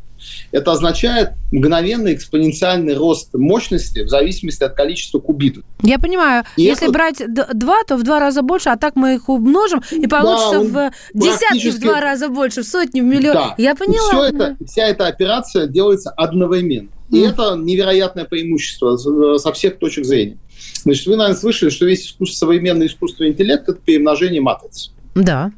Это 0.52 0.72
означает 0.72 1.34
мгновенный 1.52 2.16
экспоненциальный 2.16 2.96
рост 2.96 3.32
мощности 3.36 4.00
в 4.00 4.10
зависимости 4.10 4.64
от 4.64 4.74
количества 4.74 5.20
кубитов. 5.20 5.64
Я 5.84 6.00
понимаю. 6.00 6.46
И 6.56 6.64
Если 6.64 6.86
это... 6.86 6.92
брать 6.92 7.22
два, 7.28 7.84
то 7.88 7.96
в 7.96 8.02
два 8.02 8.20
раза 8.20 8.42
больше, 8.42 8.70
а 8.70 8.78
так 8.78 8.96
мы 8.96 9.14
их 9.14 9.30
умножим, 9.30 9.84
и 9.92 10.08
получится 10.08 10.64
да, 10.64 10.92
в 11.14 11.20
десятки 11.20 11.70
в 11.70 11.80
два 11.80 12.02
раза 12.02 12.30
больше, 12.30 12.64
в 12.64 12.66
сотни, 12.66 13.02
в 13.02 13.04
миллион. 13.04 13.36
Да. 13.36 13.56
Я 13.60 13.76
поняла. 13.76 14.10
Все 14.10 14.24
это, 14.24 14.58
вся 14.66 14.88
эта 14.88 15.06
операция 15.06 15.68
делается 15.68 16.10
одновременно. 16.10 16.90
И 17.12 17.22
mm. 17.22 17.30
это 17.30 17.56
невероятное 17.56 18.26
преимущество 18.26 18.98
со 19.38 19.54
всех 19.54 19.78
точек 19.78 20.06
зрения. 20.06 20.40
Значит, 20.88 21.06
вы, 21.08 21.18
наверное, 21.18 21.38
слышали, 21.38 21.70
что 21.70 21.86
весь 21.86 22.06
искусство, 22.06 22.46
современный 22.46 22.86
искусственный 22.86 23.32
интеллект– 23.32 23.64
это 23.68 23.78
перемножение 23.78 24.40
матриц. 24.40 24.94
Да. 25.16 25.52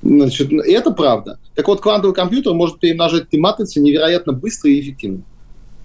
Значит, 0.00 0.52
и 0.52 0.70
это 0.70 0.92
правда. 0.92 1.40
Так 1.56 1.66
вот, 1.66 1.80
квантовый 1.80 2.14
компьютер 2.14 2.54
может 2.54 2.78
перемножать 2.78 3.24
эти 3.28 3.36
матрицы 3.36 3.80
невероятно 3.80 4.32
быстро 4.32 4.70
и 4.70 4.80
эффективно. 4.80 5.22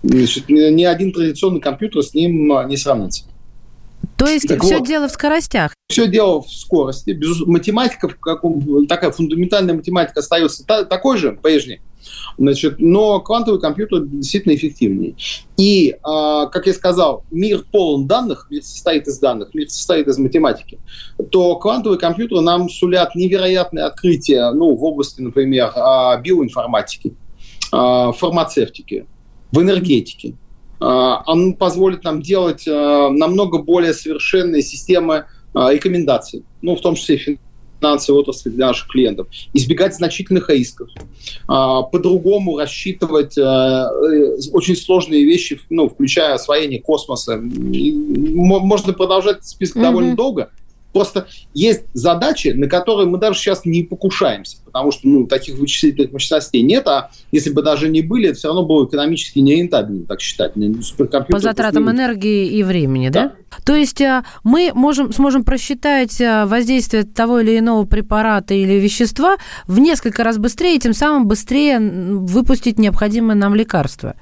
Значит, 0.04 0.50
ни 0.50 0.84
один 0.84 1.12
традиционный 1.14 1.62
компьютер 1.62 2.04
с 2.04 2.14
ним 2.14 2.54
а, 2.54 2.66
не 2.66 2.78
сравнится. 2.78 3.24
То 4.18 4.28
есть 4.28 4.48
так 4.48 4.62
все 4.62 4.78
вот, 4.78 4.88
дело 4.88 5.08
в 5.08 5.12
скоростях? 5.12 5.74
Все 5.90 6.08
дело 6.08 6.44
в 6.44 6.48
скорости. 6.52 7.10
Без, 7.10 7.40
математика, 7.48 8.08
как, 8.08 8.44
такая 8.88 9.10
фундаментальная 9.10 9.74
математика 9.74 10.20
остается 10.20 10.64
та, 10.64 10.84
такой 10.84 11.18
же, 11.18 11.32
прежней. 11.32 11.82
Значит, 12.38 12.80
но 12.80 13.20
квантовый 13.20 13.60
компьютер 13.60 14.06
действительно 14.06 14.56
эффективнее. 14.56 15.16
И, 15.58 15.96
а, 16.04 16.48
как 16.48 16.68
я 16.68 16.74
сказал, 16.74 17.24
мир 17.32 17.64
полон 17.72 18.08
данных, 18.08 18.48
мир 18.50 18.64
состоит 18.64 19.08
из 19.08 19.20
данных, 19.20 19.54
мир 19.54 19.70
состоит 19.70 20.08
из 20.08 20.18
математики, 20.18 20.80
то 21.32 21.56
квантовые 21.58 22.00
компьютеры 22.00 22.42
нам 22.42 22.70
сулят 22.70 23.16
невероятные 23.16 23.86
открытия 23.86 24.52
ну, 24.52 24.76
в 24.76 24.84
области, 24.84 25.22
например, 25.22 25.72
а, 25.76 26.18
биоинформатики, 26.18 27.16
а, 27.72 28.12
фармацевтики, 28.12 29.06
в 29.52 29.62
энергетике. 29.62 30.36
Он 30.80 31.54
позволит 31.54 32.04
нам 32.04 32.22
делать 32.22 32.68
намного 32.68 33.60
более 33.60 33.94
совершенные 33.94 34.62
системы 34.62 35.28
рекомендации, 35.54 36.44
ну, 36.62 36.76
в 36.76 36.82
том 36.82 36.96
числе 36.96 37.40
финансовой 37.84 38.22
отрасли 38.22 38.50
для 38.50 38.68
наших 38.68 38.88
клиентов, 38.88 39.28
избегать 39.54 39.96
значительных 39.96 40.50
рисков, 40.50 40.90
по-другому 41.48 42.58
рассчитывать 42.58 43.38
очень 43.38 44.75
сложные 44.75 45.25
вещи, 45.25 45.60
ну, 45.70 45.90
включая 45.90 46.34
освоение 46.36 46.82
космоса. 46.82 47.38
Можно 47.42 48.94
продолжать 48.94 49.46
список 49.46 49.78
mm-hmm. 49.78 49.82
довольно 49.82 50.16
долго. 50.16 50.50
Просто 50.94 51.28
есть 51.54 51.84
задачи, 51.94 52.50
на 52.50 52.68
которые 52.68 53.08
мы 53.08 53.18
даже 53.18 53.40
сейчас 53.40 53.66
не 53.66 53.84
покушаемся, 53.84 54.58
потому 54.64 54.92
что 54.92 55.08
ну, 55.08 55.26
таких 55.26 55.58
вычислительных 55.58 56.12
мощностей 56.12 56.62
нет, 56.62 56.88
а 56.88 57.10
если 57.32 57.50
бы 57.50 57.64
даже 57.64 57.90
не 57.90 58.02
были, 58.02 58.30
это 58.30 58.38
все 58.38 58.50
равно 58.50 58.64
было 58.64 58.86
экономически 58.86 59.40
нерентабельно, 59.40 60.06
так 60.06 60.22
считать. 60.22 60.54
По 61.30 61.40
затратам 61.40 61.90
энергии 61.90 62.48
и 62.48 62.62
времени, 62.64 63.10
да? 63.10 63.24
да? 63.24 63.58
То 63.66 63.76
есть 63.76 64.02
а, 64.02 64.24
мы 64.44 64.72
можем, 64.76 65.12
сможем 65.12 65.44
просчитать 65.44 66.22
а, 66.22 66.46
воздействие 66.46 67.04
того 67.04 67.40
или 67.40 67.58
иного 67.58 67.86
препарата 67.86 68.54
или 68.54 68.74
вещества 68.74 69.38
в 69.68 69.80
несколько 69.80 70.24
раз 70.24 70.38
быстрее, 70.38 70.76
и 70.76 70.80
тем 70.80 70.94
самым 70.94 71.28
быстрее 71.28 71.80
выпустить 71.80 72.78
необходимое 72.78 73.36
нам 73.36 73.56
лекарство. 73.56 74.16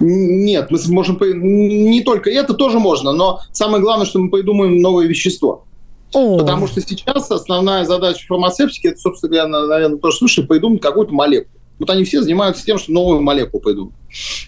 Нет, 0.00 0.70
мы 0.70 0.78
можем 0.88 1.18
не 1.20 2.02
только 2.02 2.30
это 2.30 2.54
тоже 2.54 2.78
можно, 2.78 3.12
но 3.12 3.40
самое 3.52 3.82
главное, 3.82 4.06
что 4.06 4.18
мы 4.18 4.30
придумаем 4.30 4.80
новое 4.80 5.06
вещество. 5.06 5.63
Потому 6.38 6.66
что 6.66 6.80
сейчас 6.80 7.30
основная 7.30 7.84
задача 7.84 8.26
фармацевтики, 8.26 8.88
это, 8.88 8.98
собственно 8.98 9.30
говоря, 9.30 9.48
наверное, 9.66 9.98
тоже 9.98 10.18
слышали, 10.18 10.46
придумать 10.46 10.80
какую-то 10.80 11.12
молекулу. 11.12 11.60
Вот 11.78 11.90
они 11.90 12.04
все 12.04 12.22
занимаются 12.22 12.64
тем, 12.64 12.78
что 12.78 12.92
новую 12.92 13.20
молекулу 13.20 13.62
придумают. 13.62 13.94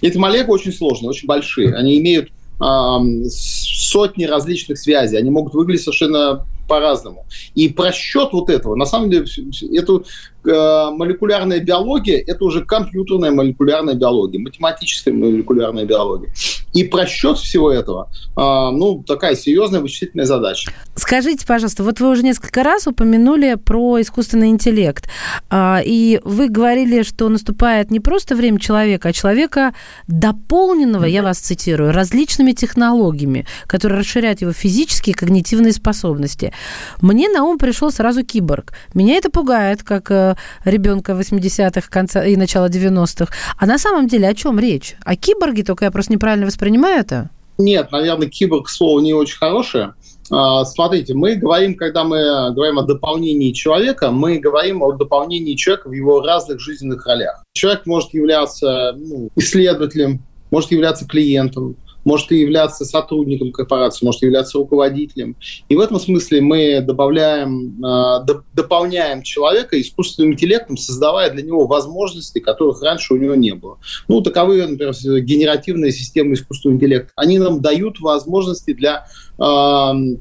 И 0.00 0.06
эти 0.06 0.16
молекулы 0.16 0.54
очень 0.54 0.73
сложные, 0.73 1.11
очень 1.11 1.26
большие. 1.26 1.75
Они 1.75 1.99
имеют 1.99 2.30
э, 2.61 3.28
сотни 3.28 4.25
различных 4.25 4.78
связей. 4.78 5.16
Они 5.16 5.30
могут 5.30 5.54
выглядеть 5.54 5.82
совершенно 5.85 6.46
по-разному. 6.66 7.26
И 7.54 7.68
просчет 7.68 8.30
вот 8.32 8.50
этого, 8.50 8.75
на 8.75 8.87
самом 8.87 9.11
деле, 9.11 9.26
это 9.73 10.02
э, 10.44 10.90
молекулярная 10.90 11.61
биология, 11.61 12.23
это 12.26 12.44
уже 12.44 12.64
компьютерная 12.64 13.30
молекулярная 13.30 13.94
биология, 13.94 14.40
математическая 14.40 15.14
молекулярная 15.14 15.85
биология. 15.85 16.30
И 16.73 16.85
просчет 16.85 17.38
всего 17.38 17.70
этого, 17.70 18.11
э, 18.37 18.40
ну, 18.40 19.02
такая 19.06 19.37
серьезная 19.37 19.80
вычислительная 19.80 20.26
задача. 20.26 20.70
Скажите, 20.94 21.46
пожалуйста, 21.46 21.82
вот 21.82 22.00
вы 22.00 22.11
уже 22.11 22.23
несколько 22.23 22.62
раз 22.62 22.87
упомянули 22.87 23.54
про 23.54 24.00
искусственный 24.00 24.49
интеллект, 24.49 25.08
э, 25.50 25.78
и 25.85 26.20
вы 26.25 26.49
говорили, 26.49 27.02
что 27.02 27.28
наступает 27.28 27.90
не 27.90 28.00
просто 28.00 28.35
время 28.35 28.61
человека, 28.61 29.08
а 29.08 29.12
человека 29.12 29.75
дополненного, 30.08 31.04
я 31.04 31.23
вас 31.23 31.38
цитирую, 31.38 31.92
различными 31.92 32.52
технологиями, 32.52 33.46
которые 33.66 34.00
расширяют 34.00 34.40
его 34.40 34.52
физические 34.52 35.14
и 35.14 35.16
когнитивные 35.16 35.73
способности. 35.73 36.52
Мне 37.01 37.29
на 37.29 37.45
ум 37.45 37.59
пришел 37.59 37.91
сразу 37.91 38.25
киборг. 38.25 38.73
Меня 38.95 39.17
это 39.17 39.31
пугает, 39.31 39.83
как 39.83 40.11
э, 40.11 40.37
ребенка 40.65 41.13
80-х 41.13 41.89
конца 41.89 42.25
и 42.25 42.37
начала 42.37 42.69
90-х. 42.69 43.33
А 43.59 43.67
на 43.67 43.79
самом 43.79 44.09
деле 44.09 44.29
о 44.29 44.35
чем 44.35 44.59
речь? 44.59 44.97
О 45.05 45.17
киборге, 45.17 45.65
только 45.65 45.85
я 45.85 45.91
просто 45.91 46.13
неправильно 46.13 46.47
воспринимаю 46.47 47.01
это? 47.01 47.31
Нет, 47.59 47.91
наверное, 47.91 48.29
киборг 48.29 48.69
слово 48.69 49.01
не 49.01 49.15
очень 49.15 49.39
хорошее. 49.39 49.95
А, 50.31 50.65
смотрите, 50.65 51.15
мы 51.15 51.37
говорим, 51.37 51.75
когда 51.75 52.05
мы 52.05 52.53
говорим 52.53 52.79
о 52.79 52.83
дополнении 52.83 53.53
человека, 53.53 54.11
мы 54.11 54.39
говорим 54.39 54.83
о 54.83 54.93
дополнении 54.93 55.55
человека 55.55 55.89
в 55.89 55.93
его 55.93 56.21
разных 56.21 56.61
жизненных 56.61 57.07
ролях. 57.07 57.43
Человек 57.55 57.87
может 57.87 58.13
являться 58.13 58.93
ну, 58.97 59.31
исследователем, 59.37 60.23
может 60.51 60.71
являться 60.73 61.07
клиентом, 61.07 61.77
может 62.07 62.31
являться 62.31 62.85
сотрудником 62.85 63.53
корпорации, 63.53 64.07
может 64.07 64.23
являться 64.23 64.59
руководителем. 64.59 65.37
И 65.69 65.77
в 65.77 65.81
этом 65.81 65.99
смысле 66.01 66.41
мы 66.41 66.81
добавляем, 66.81 67.85
э, 67.85 68.27
дополняем 68.55 69.23
человека 69.23 69.79
искусственным 69.79 70.33
интеллектом, 70.33 70.77
создавая 70.77 71.31
для 71.31 71.43
него 71.43 71.67
возможности, 71.67 72.39
которых 72.39 72.81
раньше 72.81 73.13
у 73.13 73.17
него 73.17 73.35
не 73.35 73.55
было. 73.55 73.79
Ну, 74.09 74.23
таковы, 74.23 74.64
например, 74.64 74.95
генеративные 75.21 75.90
системы 75.90 76.35
искусственного 76.35 76.77
интеллекта. 76.77 77.12
Они 77.16 77.38
нам 77.38 77.61
дают 77.61 78.01
возможности 78.01 78.73
для 78.73 79.07
э, 79.37 79.42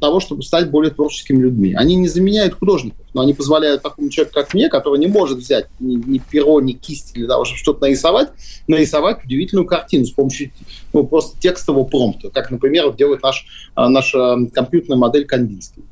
того, 0.02 0.20
чтобы 0.20 0.42
стать 0.42 0.72
более 0.72 0.92
творческими 0.92 1.42
людьми. 1.42 1.76
Они 1.76 1.96
не 1.96 2.08
заменяют 2.08 2.56
художников 2.56 3.05
но 3.16 3.22
они 3.22 3.34
позволяют 3.34 3.82
такому 3.82 4.10
человеку, 4.10 4.36
как 4.36 4.54
мне, 4.54 4.68
который 4.68 5.00
не 5.00 5.08
может 5.08 5.38
взять 5.38 5.68
ни, 5.80 5.96
ни 5.96 6.18
перо, 6.20 6.60
ни 6.60 6.74
кисть 6.74 7.14
для 7.14 7.28
того, 7.28 7.46
чтобы 7.46 7.58
что-то 7.58 7.82
нарисовать, 7.82 8.30
нарисовать 8.68 9.24
удивительную 9.24 9.66
картину 9.66 10.06
с 10.06 10.12
помощью 10.12 10.52
ну, 10.92 11.08
просто 11.08 11.40
текстового 11.40 11.86
промпта, 11.86 12.30
как, 12.30 12.52
например, 12.52 12.94
делает 12.94 13.24
наш, 13.24 13.48
а, 13.74 13.88
наша 13.88 14.38
компьютерная 14.54 14.98
модель 14.98 15.26
Кандинский. 15.26 15.84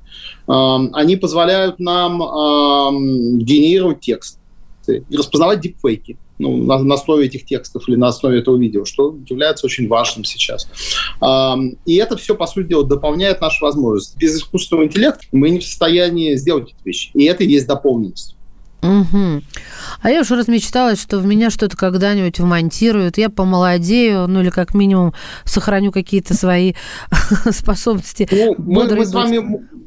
Они 0.46 1.16
позволяют 1.16 1.80
нам 1.80 2.20
генерировать 3.40 4.02
текст 4.02 4.38
и 4.88 5.02
распознавать 5.16 5.62
дипфейки 5.62 6.18
ну, 6.40 6.58
на, 6.58 6.80
на 6.80 6.96
основе 6.96 7.26
этих 7.26 7.46
текстов 7.46 7.88
или 7.88 7.96
на 7.96 8.08
основе 8.08 8.40
этого 8.40 8.58
видео, 8.58 8.86
что 8.86 9.18
является 9.30 9.66
очень 9.66 9.88
важным 9.88 10.24
сейчас. 10.24 10.68
И 11.86 11.96
это 11.96 12.18
все, 12.18 12.36
по 12.36 12.48
сути 12.48 12.68
дела, 12.68 12.84
дополняет 12.86 13.42
наши 13.42 13.64
возможности. 13.64 14.18
Без 14.18 14.38
искусственного 14.38 14.86
интеллекта 14.86 15.26
мы 15.32 15.50
не 15.50 15.60
в 15.60 15.66
состоянии 15.66 16.36
сделать 16.36 16.70
эти 16.70 16.86
вещи. 16.86 17.12
И 17.14 17.26
это 17.26 17.44
и 17.44 17.48
есть 17.48 17.68
дополненность. 17.68 18.36
Угу. 18.84 19.42
А 20.02 20.12
я 20.12 20.22
уже 20.22 20.36
размечталась, 20.36 21.02
что 21.02 21.20
в 21.20 21.26
меня 21.26 21.50
что-то 21.50 21.78
когда-нибудь 21.78 22.40
вмонтируют, 22.40 23.18
я 23.18 23.30
помолодею, 23.30 24.28
ну 24.28 24.42
или 24.42 24.50
как 24.50 24.74
минимум 24.74 25.14
сохраню 25.46 25.92
какие-то 25.94 26.34
свои 26.34 26.74
способности. 27.52 28.28
Ну, 28.30 28.56
мы, 28.58 28.94
мы, 28.94 29.06
с 29.06 29.14
вами, 29.14 29.38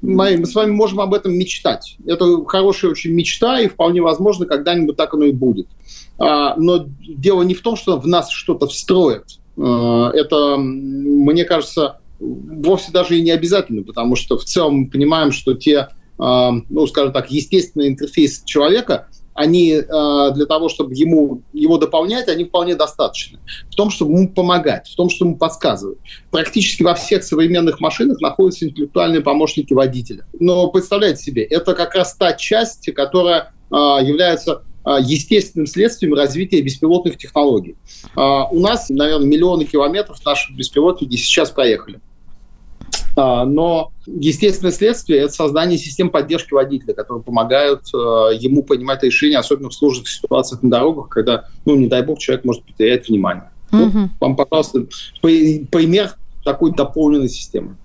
мы, 0.01 0.37
мы 0.39 0.47
с 0.47 0.55
вами 0.55 0.71
можем 0.71 1.01
об 1.01 1.13
этом 1.13 1.35
мечтать. 1.35 1.99
Это 2.07 2.43
хорошая 2.47 2.91
очень 2.91 3.13
мечта, 3.13 3.61
и 3.61 3.69
вполне 3.69 4.01
возможно, 4.01 4.47
когда-нибудь 4.47 4.97
так 4.97 5.13
оно 5.13 5.25
и 5.25 5.33
будет. 5.33 5.69
А, 6.19 6.57
но 6.57 6.87
дело 7.07 7.43
не 7.43 7.55
в 7.55 7.61
том, 7.61 7.77
что 7.77 8.01
в 8.01 8.07
нас 8.07 8.31
что-то 8.31 8.67
встроят. 8.67 9.39
А, 9.59 10.11
это, 10.13 10.57
мне 10.57 11.45
кажется, 11.45 12.01
вовсе 12.19 12.93
даже 12.93 13.19
и 13.19 13.23
не 13.23 13.31
обязательно, 13.31 13.83
потому 13.83 14.17
что 14.17 14.39
в 14.39 14.45
целом 14.45 14.75
мы 14.75 14.89
понимаем, 14.89 15.33
что 15.33 15.53
те, 15.53 15.89
ну, 16.19 16.87
скажем 16.87 17.13
так, 17.13 17.31
естественные 17.31 17.89
интерфейсы 17.89 18.45
человека, 18.45 19.09
они 19.35 19.75
для 19.75 20.47
того, 20.47 20.71
чтобы 20.71 20.95
ему, 20.95 21.43
его 21.53 21.77
дополнять, 21.77 22.29
они 22.29 22.45
вполне 22.45 22.75
достаточны. 22.75 23.39
В 23.71 23.75
том, 23.75 23.91
чтобы 23.91 24.13
ему 24.13 24.29
помогать, 24.31 24.89
в 24.89 24.97
том, 24.97 25.11
чтобы 25.11 25.33
ему 25.33 25.39
подсказывать. 25.39 25.99
Практически 26.31 26.83
во 26.83 26.95
всех 26.95 27.23
современных 27.23 27.81
машинах 27.81 28.21
находятся 28.23 28.67
интеллектуальные 28.67 29.21
помощники 29.21 29.75
водителя. 29.75 30.27
Но 30.39 30.69
представляете 30.71 31.23
себе, 31.23 31.43
это 31.43 31.75
как 31.75 31.95
раз 31.95 32.15
та 32.15 32.33
часть, 32.33 32.91
которая 32.95 33.53
является 33.71 34.63
а, 34.87 35.01
естественным 35.01 35.67
следствием 35.67 36.15
развития 36.15 36.63
беспилотных 36.63 37.19
технологий. 37.19 37.75
А, 38.15 38.45
у 38.45 38.61
нас, 38.61 38.89
наверное, 38.89 39.27
миллионы 39.27 39.65
километров 39.65 40.25
наши 40.25 40.53
беспилотники 40.53 41.17
сейчас 41.17 41.51
проехали. 41.51 41.99
А, 43.17 43.45
но 43.45 43.93
естественное 44.07 44.73
следствие– 44.73 45.21
это 45.23 45.33
создание 45.33 45.79
систем 45.79 46.11
поддержки 46.11 46.53
водителя, 46.53 46.95
которые 46.95 47.23
помогают 47.23 47.87
ему 47.93 48.63
принимать 48.63 49.03
решения, 49.03 49.39
особенно 49.39 49.71
в 49.71 49.75
сложных 49.75 50.09
ситуациях 50.09 50.63
на 50.63 50.71
дорогах, 50.71 51.09
когда, 51.09 51.45
ну, 51.65 51.77
не 51.77 51.87
дай 51.87 52.03
бог, 52.03 52.19
человек 52.19 52.45
может 52.45 52.63
потерять 52.65 53.09
внимание. 53.09 53.51
Угу. 53.73 53.83
Ну, 53.83 54.09
вам, 54.21 54.37
пожалуйста, 54.37 54.87
пример 55.23 56.15
такой 56.45 56.73
дополненной 56.73 57.29
системы. 57.29 57.77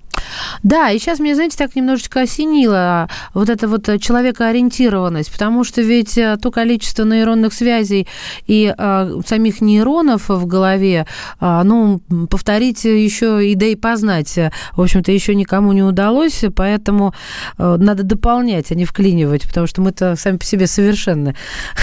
Да, 0.63 0.91
и 0.91 1.00
сейчас 1.00 1.20
мне, 1.20 1.36
знаете, 1.36 1.58
так 1.58 1.76
немножечко 1.76 2.22
осенило 2.22 3.10
вот 3.34 3.50
эта 3.50 3.67
вот 3.67 3.89
человекоориентированность, 4.00 5.32
потому 5.32 5.63
что 5.63 5.82
ведь 5.82 6.17
э, 6.17 6.38
то 6.41 6.52
количество 6.52 7.04
нейронных 7.04 7.54
связей 7.54 8.08
и 8.48 8.74
а, 8.78 9.20
самих 9.26 9.62
нейронов 9.62 10.30
в 10.30 10.46
голове, 10.46 11.06
а, 11.39 11.63
ну, 11.63 12.00
повторить 12.30 12.84
еще 12.84 13.46
и 13.48 13.56
да 13.56 13.65
и 13.65 13.76
познать, 13.76 14.38
в 14.74 14.82
общем-то, 14.82 15.12
еще 15.12 15.36
никому 15.36 15.72
не 15.72 15.84
удалось, 15.84 16.44
поэтому 16.56 17.13
а, 17.58 17.78
надо 17.78 18.04
дополнять, 18.04 18.72
а 18.72 18.76
не 18.76 18.86
вклинивать, 18.86 19.48
потому 19.48 19.67
что 19.67 19.82
мы-то 19.82 20.15
сами 20.15 20.38
по 20.38 20.46
себе 20.46 20.67
совершенны, 20.67 21.36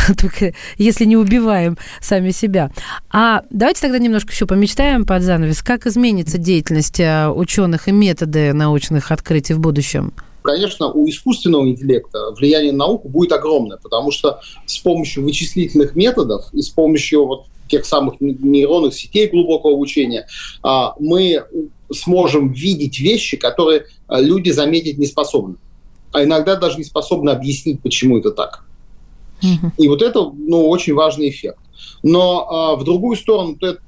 только 0.19 0.55
если 0.77 1.05
не 1.05 1.17
убиваем 1.17 1.77
сами 2.01 2.31
себя. 2.31 2.71
А 3.11 3.43
давайте 3.51 3.81
тогда 3.83 3.99
немножко 3.99 4.33
еще 4.33 4.47
помечтаем 4.47 5.05
под 5.05 5.23
занавес, 5.23 5.63
как 5.63 5.87
изменится 5.87 6.39
деятельность 6.39 7.01
ученых 7.01 7.89
и 7.89 7.93
методы 7.93 8.38
методы 8.39 8.53
научных 8.53 9.11
открытий 9.11 9.55
в 9.55 9.61
будущем? 9.61 10.13
конечно, 10.41 10.91
у 10.91 11.07
искусственного 11.07 11.69
интеллекта 11.69 12.31
влияние 12.31 12.73
на 12.73 12.79
науку 12.79 13.11
будет 13.11 13.33
огромное, 13.33 13.77
потому 13.77 14.11
что 14.11 14.41
с 14.65 14.79
помощью 14.79 15.25
вычислительных 15.25 15.95
методов 15.95 16.47
и 16.55 16.63
с 16.63 16.71
помощью 16.71 17.27
вот 17.27 17.47
тех 17.69 17.85
самых 17.85 18.15
нейронных 18.19 18.95
сетей 18.95 19.29
глубокого 19.29 19.75
обучения 19.75 20.27
а, 20.63 20.95
мы 20.99 21.45
сможем 21.93 22.51
видеть 22.51 22.99
вещи, 22.99 23.37
которые 23.37 23.89
а, 24.07 24.23
люди 24.23 24.49
заметить 24.49 24.97
не 24.97 25.07
способны, 25.07 25.57
а 26.13 26.25
иногда 26.25 26.57
даже 26.57 26.79
не 26.79 26.85
способны 26.85 27.29
объяснить, 27.29 27.83
почему 27.83 28.17
это 28.17 28.31
так. 28.31 28.65
Mm-hmm. 29.43 29.73
И 29.77 29.89
вот 29.89 30.01
это 30.01 30.33
ну, 30.35 30.67
очень 30.67 30.95
важный 30.95 31.29
эффект. 31.29 31.59
Но 32.03 32.49
а, 32.49 32.77
в 32.77 32.85
другую 32.85 33.19
сторону 33.19 33.59
это 33.61 33.81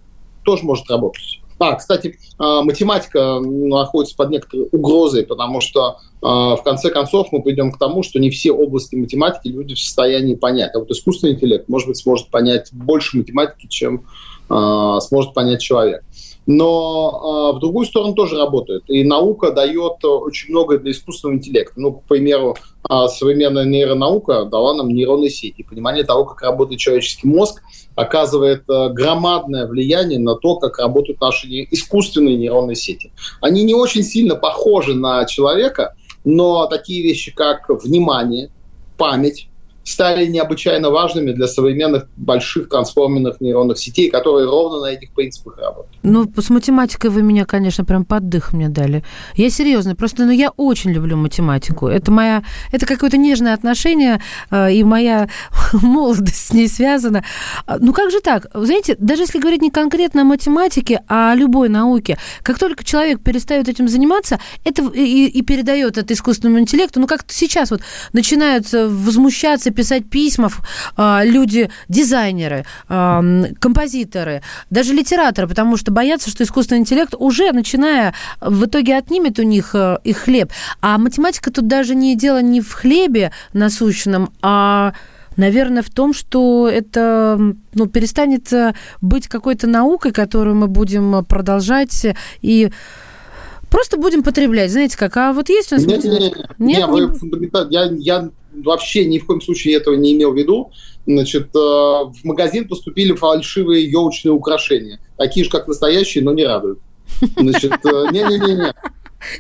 тоже 0.45 0.65
может 0.65 0.91
работать. 0.91 1.40
А, 1.61 1.75
кстати, 1.75 2.19
а, 2.39 2.63
математика 2.63 3.39
находится 3.39 4.17
под 4.17 4.31
некоторой 4.31 4.69
угрозой, 4.73 5.25
потому 5.25 5.61
что 5.61 5.99
а, 6.23 6.57
в 6.57 6.63
конце 6.63 6.89
концов 6.89 7.29
мы 7.33 7.43
придем 7.43 7.71
к 7.71 7.79
тому, 7.79 8.03
что 8.03 8.19
не 8.19 8.31
все 8.31 8.51
области 8.51 8.97
математики 8.97 9.49
люди 9.49 9.75
в 9.75 9.79
состоянии 9.79 10.35
понять. 10.35 10.75
А 10.75 10.79
вот 10.79 10.91
искусственный 10.91 11.35
интеллект, 11.35 11.69
может 11.69 11.89
быть, 11.89 11.99
сможет 11.99 12.29
понять 12.29 12.71
больше 12.73 13.19
математики, 13.19 13.67
чем 13.69 14.07
сможет 14.49 15.33
понять 15.33 15.61
человек 15.61 16.03
но 16.47 17.53
э, 17.53 17.57
в 17.57 17.61
другую 17.61 17.87
сторону 17.87 18.15
тоже 18.15 18.37
работает. 18.37 18.85
И 18.89 19.05
наука 19.05 19.53
дает 19.53 20.05
очень 20.05 20.51
многое 20.51 20.79
для 20.79 20.93
искусственного 20.93 21.37
интеллекта. 21.37 21.81
Ну, 21.81 21.93
к 21.93 22.05
примеру, 22.05 22.57
э, 22.89 22.95
современная 23.09 23.65
нейронаука 23.65 24.45
дала 24.45 24.75
нам 24.75 24.89
нейронные 24.89 25.31
сети. 25.31 25.63
Понимание 25.63 26.05
того, 26.05 26.25
как 26.25 26.43
работает 26.43 26.81
человеческий 26.81 27.29
мозг, 27.29 27.63
оказывает 27.95 28.65
э, 28.69 28.89
громадное 28.91 29.67
влияние 29.67 30.19
на 30.19 30.35
то, 30.35 30.57
как 30.57 30.79
работают 30.79 31.21
наши 31.21 31.47
искусственные 31.71 32.37
нейронные 32.37 32.77
сети. 32.77 33.13
Они 33.41 33.63
не 33.63 33.75
очень 33.75 34.03
сильно 34.03 34.35
похожи 34.35 34.95
на 34.95 35.25
человека, 35.27 35.95
но 36.25 36.67
такие 36.67 37.03
вещи, 37.03 37.35
как 37.35 37.69
внимание, 37.69 38.51
память, 38.97 39.50
стали 39.85 40.27
необычайно 40.27 40.91
важными 40.91 41.33
для 41.33 41.47
современных 41.47 42.07
больших 42.17 42.69
трансформерных 42.69 43.41
нейронных 43.41 43.79
сетей, 43.79 44.11
которые 44.11 44.47
ровно 44.47 44.81
на 44.81 44.87
этих 44.87 45.13
принципах 45.13 45.59
работают. 45.59 45.97
Ну, 46.03 46.31
с 46.37 46.51
математикой 46.51 47.11
вы 47.11 47.23
меня, 47.23 47.45
конечно, 47.45 47.85
прям 47.85 48.05
поддых 48.05 48.53
мне 48.53 48.69
дали. 48.69 49.05
Я 49.35 49.51
серьезно, 49.51 49.95
просто, 49.95 50.25
ну, 50.25 50.33
я 50.33 50.51
очень 50.51 50.91
люблю 50.91 51.17
математику. 51.17 51.89
Это 51.89 52.11
моя, 52.11 52.43
это 52.73 52.87
какое-то 52.87 53.17
нежное 53.17 53.55
отношение, 53.55 54.21
э, 54.51 54.73
и 54.73 54.85
моя 54.85 55.29
молодость 55.73 56.49
с 56.49 56.53
ней 56.53 56.69
связана. 56.69 57.25
А, 57.67 57.79
ну, 57.79 57.93
как 57.93 58.11
же 58.11 58.21
так? 58.21 58.47
Знаете, 58.55 58.97
даже 58.99 59.23
если 59.23 59.39
говорить 59.39 59.63
не 59.63 59.71
конкретно 59.71 60.23
о 60.23 60.25
математике, 60.25 61.03
а 61.09 61.33
о 61.33 61.35
любой 61.35 61.69
науке, 61.69 62.19
как 62.43 62.59
только 62.59 62.85
человек 62.85 63.23
перестает 63.23 63.69
этим 63.69 63.89
заниматься, 63.89 64.39
это 64.65 64.83
и, 64.95 65.27
и 65.27 65.43
передает 65.43 65.99
это 65.99 66.15
искусственному 66.15 66.61
интеллекту, 66.61 67.01
ну, 67.01 67.07
как-то 67.07 67.33
сейчас 67.33 67.71
вот 67.71 67.81
начинаются 68.13 68.89
возмущаться, 68.89 69.70
писать 69.71 70.09
письма 70.09 70.51
а, 70.97 71.23
люди, 71.25 71.71
дизайнеры, 71.89 72.65
а, 72.89 73.23
композиторы, 73.59 74.43
даже 74.71 74.93
литераторы, 74.93 75.49
потому 75.49 75.77
что 75.77 75.91
боятся, 75.91 76.31
что 76.31 76.45
искусственный 76.45 76.81
интеллект 76.81 77.15
уже, 77.19 77.53
начиная, 77.53 78.15
в 78.41 78.67
итоге 78.67 78.97
отнимет 78.97 79.39
у 79.39 79.43
них 79.43 79.75
э, 79.75 79.99
их 80.05 80.19
хлеб. 80.19 80.53
А 80.81 80.99
математика 80.99 81.53
тут 81.53 81.67
даже 81.67 81.95
не 81.95 82.17
дело 82.17 82.43
не 82.43 82.61
в 82.61 82.73
хлебе 82.73 83.33
насущном, 83.53 84.33
а 84.43 84.93
наверное, 85.37 85.83
в 85.83 85.91
том, 85.91 86.13
что 86.13 86.69
это 86.69 87.39
ну, 87.75 87.87
перестанет 87.87 88.53
э, 88.53 88.75
быть 89.01 89.29
какой-то 89.29 89.67
наукой, 89.67 90.13
которую 90.13 90.57
мы 90.57 90.69
будем 90.69 91.25
продолжать 91.25 92.07
и 92.43 92.71
просто 93.71 93.97
будем 93.97 94.23
потреблять. 94.23 94.71
Знаете 94.71 94.99
как? 94.99 95.17
А 95.17 95.33
вот 95.33 95.49
есть 95.49 95.73
у 95.73 95.77
нас... 95.77 95.85
Нет, 95.85 96.05
нет, 96.05 96.21
нет. 96.21 96.35
нет, 96.59 96.89
нет 96.89 97.33
не... 97.33 97.75
я, 97.75 97.85
я 97.93 98.31
вообще 98.53 99.05
ни 99.05 99.19
в 99.19 99.27
коем 99.27 99.41
случае 99.41 99.77
этого 99.77 99.95
не 99.95 100.15
имел 100.15 100.33
в 100.33 100.37
виду. 100.37 100.71
Значит, 101.07 101.55
э, 101.55 101.59
в 101.59 102.25
магазин 102.25 102.69
поступили 102.69 103.15
фальшивые 103.15 103.91
елочные 103.91 104.33
украшения. 104.33 105.01
Такие 105.17 105.45
же, 105.45 105.51
как 105.51 105.67
настоящие, 105.67 106.25
но 106.25 106.33
не 106.33 106.45
радуют. 106.45 106.81
Значит, 107.37 107.73
э, 107.85 108.07
не-не-не-не. 108.13 108.75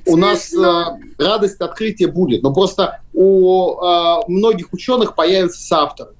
У 0.07 0.17
нас 0.17 0.53
э, 0.53 0.85
радость 1.19 1.61
открытия 1.61 2.07
будет, 2.07 2.43
но 2.43 2.53
просто 2.53 3.01
у 3.15 3.77
многих 4.29 4.73
ученых 4.73 5.15
появятся 5.15 5.61
соавторы. 5.63 6.11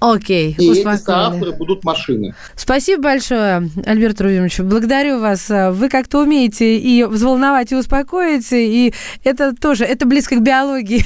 Окей, 0.00 0.54
И 0.58 0.72
эти 0.72 1.10
авторы 1.10 1.52
будут 1.52 1.84
машины. 1.84 2.34
Спасибо 2.56 3.02
большое, 3.02 3.68
Альберт 3.86 4.20
Рувимович. 4.20 4.60
Благодарю 4.60 5.20
вас. 5.20 5.48
Вы 5.48 5.88
как-то 5.88 6.22
умеете 6.22 6.78
и 6.78 7.04
взволновать, 7.04 7.72
и 7.72 7.76
успокоить, 7.76 8.52
и 8.52 8.92
это 9.24 9.54
тоже, 9.54 9.84
это 9.84 10.06
близко 10.06 10.36
к 10.36 10.42
биологии, 10.42 11.04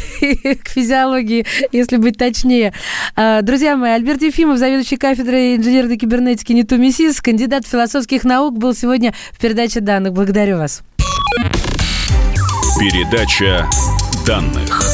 к 0.62 0.68
физиологии, 0.68 1.47
если 1.73 1.97
быть 1.97 2.18
точнее. 2.18 2.73
А, 3.16 3.42
друзья 3.42 3.77
мои, 3.77 3.92
Альберт 3.92 4.23
Ефимов, 4.23 4.59
заведующий 4.59 4.97
кафедрой 4.97 5.57
инженерной 5.57 5.97
кибернетики 5.97 6.53
НИТУ 6.53 6.77
МИСИС, 6.77 7.21
кандидат 7.21 7.66
философских 7.66 8.25
наук, 8.25 8.59
был 8.59 8.75
сегодня 8.75 9.14
в 9.33 9.40
передаче 9.40 9.81
данных. 9.81 10.12
Благодарю 10.12 10.59
вас. 10.59 10.83
Передача 12.79 13.68
данных. 14.27 14.91